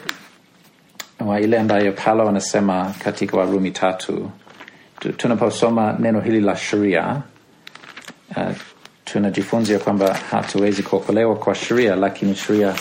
wa 1.20 1.40
ile 1.42 1.60
ambayo 1.60 1.92
paulo 1.94 2.30
anasema 2.30 2.94
katika 3.04 3.38
warumi 3.38 3.72
tatu 3.72 4.32
tunaposoma 5.18 5.96
neno 6.00 6.22
hili 6.22 6.42
la 6.42 6.56
sheria 6.56 7.22
uh, 8.38 8.52
tunajifunza 9.06 9.80
kwamba 9.80 10.14
hatuwezi 10.14 10.84
kuokolewa 10.84 11.36
kwa 11.36 11.56
sheria 11.56 11.96
lakini 11.96 12.36
sheria 12.36 12.76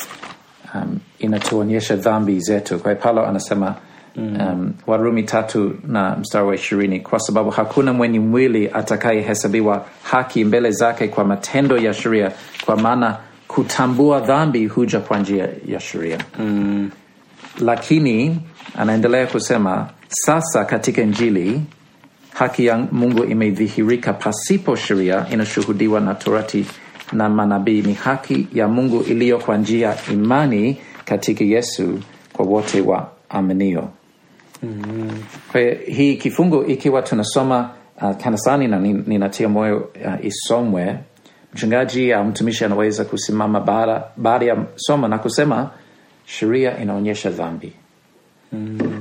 um, 0.75 0.99
inatuonyesha 1.19 1.97
dhambi 1.97 2.41
zetu 2.41 2.79
kwa 2.79 2.91
hiyo 2.93 3.03
paulo 3.03 3.27
anasema 3.27 3.75
um, 4.17 4.73
warumi 4.87 5.23
tatu 5.23 5.75
na 5.87 6.17
mstari 6.17 6.47
wa 6.47 6.55
ishirini. 6.55 7.01
Kwa 7.01 7.21
sababu 7.21 7.51
hakuna 7.51 7.93
mwenye 7.93 8.21
mwili 8.21 8.71
atakayehesabiwa 8.73 9.87
haki 10.03 10.45
mbele 10.45 10.71
zake 10.71 11.09
kwa 11.09 11.25
matendo 11.25 11.79
ya 11.79 11.95
sheria 11.95 12.33
kwa 12.65 12.77
maana 12.77 13.17
kutambua 13.49 14.21
dhambi 14.21 14.67
huja 14.67 15.01
kwa 15.01 15.19
njia 15.19 15.49
ya 15.67 15.81
sheria. 15.81 16.19
Mm, 16.39 16.91
lakini 17.61 18.41
anaendelea 18.79 19.27
kusema 19.27 19.89
sasa 20.09 20.65
katika 20.65 21.03
njili 21.03 21.63
haki 22.35 22.67
ya 22.67 22.79
mungu 22.93 23.25
imedhihirika 23.25 24.13
pasipo 24.13 24.77
sheria 24.77 25.27
inashuhudiwa 25.33 26.01
na 26.01 26.15
torati 26.15 26.67
na 27.13 27.29
manabii. 27.29 27.83
Ni 27.83 27.95
haki 27.95 28.47
ya 28.55 28.69
mungu 28.69 29.03
iliyo 29.03 29.39
kwa 29.39 29.57
njia 29.57 29.95
imani 30.13 30.77
katika 31.05 31.45
yesu 31.45 31.99
kwa 32.33 32.45
wote 32.47 32.81
wa 32.81 33.09
aminio 34.63 35.13
kwa 35.53 35.61
hii 35.87 36.17
kifungu 36.17 36.65
ikiwa 36.65 37.03
tunasoma 37.03 37.71
uh, 38.03 38.17
kanisani 38.17 38.69
na 38.69 38.79
nin- 38.79 39.03
ninatia 39.07 39.49
moyo 39.49 39.79
uh, 40.07 40.25
isomwe. 40.27 40.97
Mchungaji 41.55 42.13
au 42.13 42.25
mtumishi 42.25 42.65
anaweza 42.65 43.05
kusimama 43.05 43.61
baada 44.17 44.47
ya 44.47 44.57
somo 44.77 45.09
na 45.09 45.19
kusema 45.19 45.71
sheria 46.27 46.79
inaonyesha 46.79 47.31
dhambi. 47.31 47.73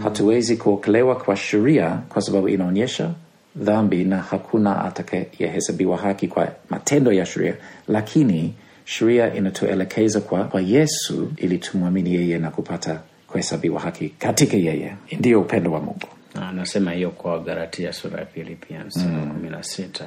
Hatuwezi 0.03 0.57
kuokolewa 0.57 1.15
kwa 1.15 1.35
sheria 1.35 1.89
kwa 2.09 2.21
sababu 2.21 2.49
inaonyesha 2.49 3.11
dhambi 3.55 4.03
na 4.03 4.17
hakuna 4.17 4.85
atakayehesabiwa 4.85 5.97
haki 5.97 6.27
kwa 6.27 6.47
matendo 6.69 7.11
ya 7.11 7.25
sheria. 7.25 7.53
Lakini 7.87 8.53
sheria 8.85 9.33
inatuelekeza 9.33 10.19
kwa, 10.19 10.43
kwa 10.43 10.61
yesu 10.61 11.31
ili 11.37 11.57
tumwamini 11.57 12.15
yeye 12.15 12.37
na 12.37 12.49
kupata 12.51 12.99
kuhesabiwa 13.31 13.79
haki 13.81 14.09
katika 14.09 14.57
yeye. 14.57 14.95
Ndiyo 15.19 15.41
upendo 15.41 15.71
wa 15.71 15.79
mungu. 15.79 16.07
Anasema 16.49 16.91
hiyo 16.91 17.09
kwa 17.09 17.39
galatia 17.39 17.93
sura 17.93 18.19
ya 18.19 18.25
pili 18.25 18.55
pia 18.55 18.83
mstari 18.85 19.15
wa 19.15 19.21
kumi 19.25 19.49
na 19.49 19.63
sita. 19.63 20.05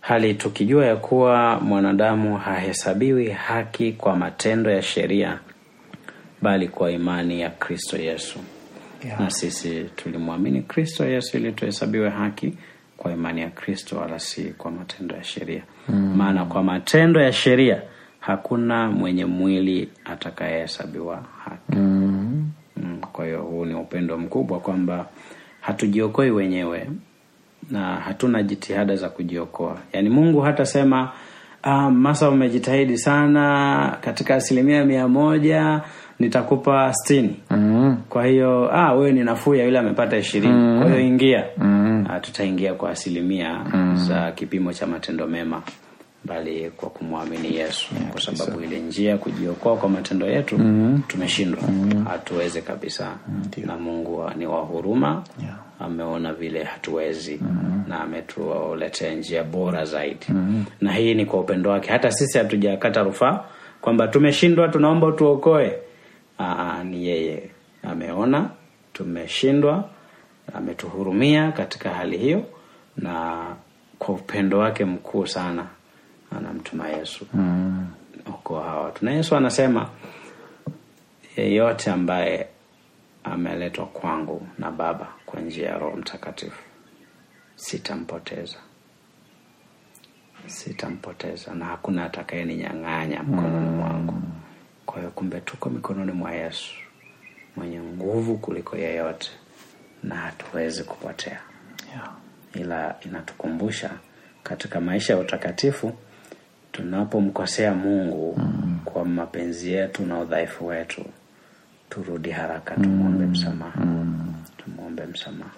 Hali 0.00 0.34
tukijua 0.34 0.86
ya 0.86 0.96
kuwa 0.96 1.60
mwanadamu 1.60 2.36
hahesabiwi 2.36 3.28
haki 3.30 3.92
kwa 3.92 4.16
matendo 4.16 4.70
ya 4.70 4.82
sheria 4.82 5.38
bali 6.42 6.68
kwa 6.68 6.90
imani 6.90 7.40
ya 7.40 7.50
kristo 7.50 7.96
yesu. 7.96 8.38
Yeah. 9.04 9.20
na 9.20 9.30
sisi 9.30 9.84
tulimwamini 9.96 10.62
kristo 10.62 11.04
yesu 11.06 11.36
ili 11.36 11.52
tuhesabiwe 11.52 12.10
haki 12.10 12.54
kwa 12.96 13.12
imani 13.12 13.40
ya 13.40 13.50
kristo 13.50 13.96
wala 13.98 14.18
si 14.18 14.42
kwa 14.44 14.70
matendo 14.70 15.16
ya 15.16 15.24
sheria. 15.24 15.62
Maana 15.88 16.44
kwa 16.44 16.62
matendo 16.62 17.20
ya 17.20 17.32
sheria 17.32 17.82
hakuna 18.20 18.90
mwenye 18.90 19.24
mwili 19.24 19.88
atakayehesabiwa 20.04 21.24
haki. 21.44 21.76
Mm, 21.78 22.23
kwa 23.14 23.24
hiyo 23.24 23.42
huu 23.42 23.64
ni 23.64 23.74
upendo 23.74 24.18
mkubwa 24.18 24.60
kwamba 24.60 25.06
hatujiokoi 25.60 26.30
wenyewe 26.30 26.90
na 27.70 27.80
hatuna 27.96 28.42
jitihada 28.42 28.96
za 28.96 29.08
kujiokoa 29.08 29.78
yaani 29.92 30.08
mungu 30.08 30.40
hatasema 30.40 31.12
ah, 31.62 31.90
masa 31.90 32.30
umejitahidi 32.30 32.98
sana 32.98 33.96
katika 34.00 34.34
asilimia 34.34 34.84
mia 34.84 35.08
moja 35.08 35.80
nitakupa 36.18 36.92
sitini. 36.94 37.36
mm. 37.50 37.96
kwa 38.08 38.26
hiyo 38.26 38.76
ah, 38.76 38.92
wewe 38.92 39.12
ni 39.12 39.24
nafuu 39.24 39.54
ya 39.54 39.64
yule 39.64 39.78
amepata 39.78 40.16
ishirini 40.16 40.52
mm. 40.54 40.78
kwa 40.80 40.88
hiyo 40.88 41.00
ingia 41.00 41.44
mm. 41.58 42.06
ah, 42.10 42.20
tutaingia 42.20 42.74
kwa 42.74 42.90
asilimia 42.90 43.58
mm. 43.74 43.96
za 43.96 44.32
kipimo 44.32 44.72
cha 44.72 44.86
matendo 44.86 45.26
mema 45.26 45.62
bali 46.24 46.70
kwa 46.70 46.90
kumwamini 46.90 47.56
yesu 47.56 47.94
kwa 48.12 48.20
sababu 48.20 48.60
ile 48.60 48.78
njia 48.80 49.10
ya 49.10 49.18
kujiokoa 49.18 49.76
kwa 49.76 49.88
matendo 49.88 50.26
yetu 50.26 50.58
mm. 50.58 51.02
tumeshindwa 51.08 51.62
mm. 51.68 52.04
hatuwezi 52.04 52.62
kabisa 52.62 53.16
na 53.64 53.76
mungu 53.78 54.30
ni 54.36 54.46
wa 54.46 54.60
huruma 54.60 55.22
Yeah. 55.42 55.56
ameona 55.80 56.32
vile 56.32 56.64
hatuwezi 56.64 57.38
mm. 57.42 57.84
na 57.88 58.00
ametuletea 58.00 59.14
njia 59.14 59.44
bora 59.44 59.84
zaidi 59.84 60.26
mm. 60.28 60.64
na 60.80 60.92
hii 60.92 61.14
ni 61.14 61.26
kwa 61.26 61.40
upendo 61.40 61.70
wake 61.70 61.90
hata 61.92 62.10
sisi 62.12 62.38
hatujakata 62.38 63.02
rufaa 63.02 63.44
kwamba 63.80 64.08
tumeshindwa 64.08 64.68
tunaomba 64.68 65.12
tuokoe 65.12 65.78
Aa, 66.38 66.84
ni 66.84 67.06
yeye 67.06 67.50
ameona 67.82 68.50
tumeshindwa 68.92 69.88
ametuhurumia 70.54 71.52
katika 71.52 71.90
hali 71.90 72.18
hiyo 72.18 72.44
na 72.96 73.44
kwa 73.98 74.14
upendo 74.14 74.58
wake 74.58 74.84
mkuu 74.84 75.26
sana 75.26 75.66
anamtuma 76.38 76.88
yesu. 76.88 77.26
Mm. 77.34 77.86
okoa 78.26 78.64
hawa 78.64 78.82
watu 78.84 79.04
na 79.04 79.10
yesu 79.10 79.36
anasema 79.36 79.90
yeyote 81.36 81.90
ambaye 81.90 82.48
ameletwa 83.24 83.86
kwangu 83.86 84.46
na 84.58 84.70
baba 84.70 85.08
kwa 85.26 85.40
njia 85.40 85.68
ya 85.68 85.78
roho 85.78 85.96
mtakatifu 85.96 86.62
sitampoteza. 87.56 88.56
Sitampoteza. 90.46 91.54
Na 91.54 91.64
hakuna 91.64 92.04
atakayeninyang'anya 92.04 93.22
mkononi 93.22 93.68
mwangu. 93.70 94.22
Kwa 94.86 94.98
hiyo 94.98 95.10
kumbe 95.10 95.40
tuko 95.40 95.70
mikononi 95.70 96.12
mwa 96.12 96.32
yesu 96.32 96.74
mwenye 97.56 97.80
nguvu 97.80 98.38
kuliko 98.38 98.76
yeyote 98.76 99.30
na 100.02 100.14
hatuwezi 100.14 100.84
kupotea. 100.84 101.40
Yeah. 101.94 102.12
ila 102.54 102.96
inatukumbusha 103.06 103.90
katika 104.42 104.80
maisha 104.80 105.12
ya 105.12 105.18
utakatifu 105.18 105.92
tunapomkosea 106.74 107.74
mungu 107.74 108.34
mm. 108.38 108.78
kwa 108.84 109.04
mapenzi 109.04 109.72
yetu 109.72 110.06
na 110.06 110.18
udhaifu 110.20 110.66
wetu 110.66 111.04
turudi 111.90 112.30
haraka 112.30 112.74
tumwombe 112.74 113.26
msamaha 113.26 113.80
mm. 113.84 114.34
tumwombe 114.56 115.06
msamaha 115.06 115.50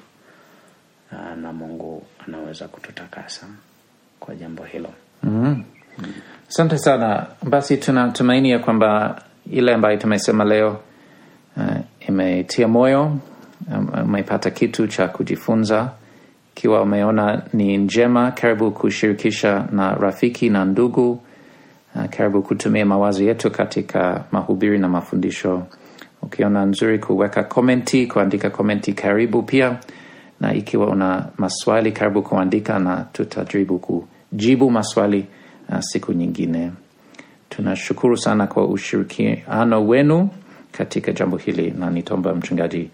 na 1.43 1.53
mungu 1.53 2.03
anaweza 2.29 2.69
kututakasa 2.69 3.47
kwa 4.21 4.35
jambo 4.35 4.65
hilo 4.65 4.91
Mhm. 5.23 5.63
asante 6.49 6.79
sana 6.79 7.27
basi 7.43 7.77
tunatumaini 7.77 8.51
ya 8.51 8.59
kwamba 8.59 9.23
ile 9.51 9.75
ambayo 9.75 9.97
tumesema 9.97 10.45
leo 10.45 10.81
uh, 11.57 12.09
imetia 12.09 12.69
moyo 12.69 13.19
um, 13.75 13.89
umepata 14.05 14.51
kitu 14.51 14.87
cha 14.89 15.09
kujifunza 15.09 15.91
ikiwa 16.57 16.83
umeona 16.83 17.43
ni 17.53 17.77
njema 17.77 18.31
karibu 18.31 18.71
kushirikisha 18.71 19.69
na 19.73 19.95
rafiki 19.95 20.51
na 20.51 20.65
ndugu 20.65 21.21
karibu 22.11 22.43
kutumia 22.43 22.87
mawazo 22.87 23.25
yetu 23.25 23.51
katika 23.51 24.25
mahubiri 24.33 24.79
na 24.79 24.89
mafundisho. 24.89 25.67
Ukiona 26.23 26.65
nzuri 26.65 26.99
kuweka 26.99 27.45
komenti 27.45 28.07
kuandika 28.07 28.51
komenti 28.51 28.93
karibu 28.93 29.43
pia. 29.43 29.79
Na 30.41 30.55
ikiwa 30.55 30.87
una 30.87 31.27
maswali 31.39 31.93
karibu 31.93 32.23
kuandika 32.23 32.79
na 32.79 32.97
tutajaribu 33.13 33.79
kujibu 33.79 34.71
maswali 34.71 35.27
uh, 35.69 35.81
siku 35.81 36.13
nyingine. 36.13 36.73
Tunashukuru 37.49 38.17
sana 38.17 38.47
kwa 38.47 38.67
ushirikiano 38.69 39.87
wenu 39.89 40.29
katika 40.73 41.13
jambo 41.13 41.37
hili 41.37 41.71
na 41.71 41.91
nitomba 41.91 42.35
mchungaji 42.35 42.91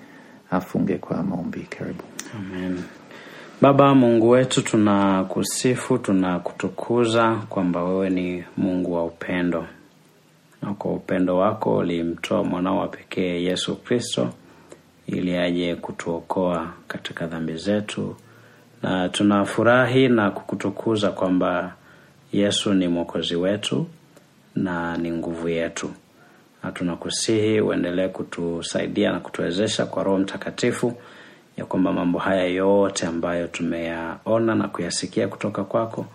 afunge 0.50 0.94
kwa 0.98 1.22
maombi. 1.22 1.60
Karibu. 1.60 2.02
Amen. 2.38 2.78
Baba 3.62 3.94
Mungu 3.94 4.30
wetu, 4.30 4.62
tunakusifu, 4.62 5.98
tunakutukuza 5.98 7.34
kwamba 7.48 7.84
wewe 7.84 8.10
ni 8.10 8.44
Mungu 8.56 8.94
wa 8.94 9.04
upendo, 9.04 9.66
na 10.62 10.74
kwa 10.74 10.92
upendo 10.92 11.38
wako 11.38 11.76
ulimtoa 11.76 12.44
mwanao 12.44 12.78
wa 12.78 12.88
pekee 12.88 13.42
Yesu 13.42 13.76
Kristo 13.76 14.28
ili 15.06 15.36
aje 15.36 15.74
kutuokoa 15.74 16.72
katika 16.88 17.26
dhambi 17.26 17.56
zetu, 17.56 18.16
na 18.82 19.08
tunafurahi 19.08 20.08
na 20.08 20.30
kukutukuza 20.30 21.10
kwamba 21.10 21.74
Yesu 22.32 22.74
ni 22.74 22.88
mwokozi 22.88 23.36
wetu 23.36 23.86
na 24.56 24.96
ni 24.96 25.10
nguvu 25.12 25.48
yetu. 25.48 25.90
Na 26.62 26.72
tunakusihi 26.72 27.60
uendelee 27.60 28.08
kutusaidia 28.08 29.12
na 29.12 29.20
kutuwezesha 29.20 29.86
kwa 29.86 30.02
Roho 30.02 30.18
Mtakatifu 30.18 30.92
ya 31.56 31.64
kwamba 31.64 31.92
mambo 31.92 32.18
haya 32.18 32.44
yote 32.44 33.06
ambayo 33.06 33.46
tumeyaona 33.46 34.54
na 34.54 34.68
kuyasikia 34.68 35.28
kutoka 35.28 35.64
kwako 35.64 36.06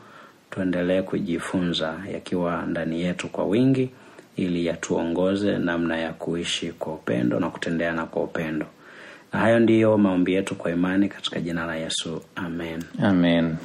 tuendelee 0.49 1.01
kujifunza 1.01 1.95
yakiwa 2.13 2.65
ndani 2.65 3.01
yetu 3.01 3.27
kwa 3.29 3.45
wingi, 3.45 3.89
ili 4.35 4.65
yatuongoze 4.65 5.57
namna 5.57 5.97
ya 5.97 6.13
kuishi 6.13 6.71
kwa 6.71 6.93
upendo 6.93 7.39
na 7.39 7.49
kutendeana 7.49 8.05
kwa 8.05 8.23
upendo. 8.23 8.65
Na 9.33 9.39
hayo 9.39 9.59
ndiyo 9.59 9.97
maombi 9.97 10.33
yetu 10.33 10.55
kwa 10.55 10.71
imani 10.71 11.09
katika 11.09 11.39
jina 11.39 11.65
la 11.65 11.75
Yesu, 11.75 12.21
amen. 12.35 12.83
amen 13.03 13.55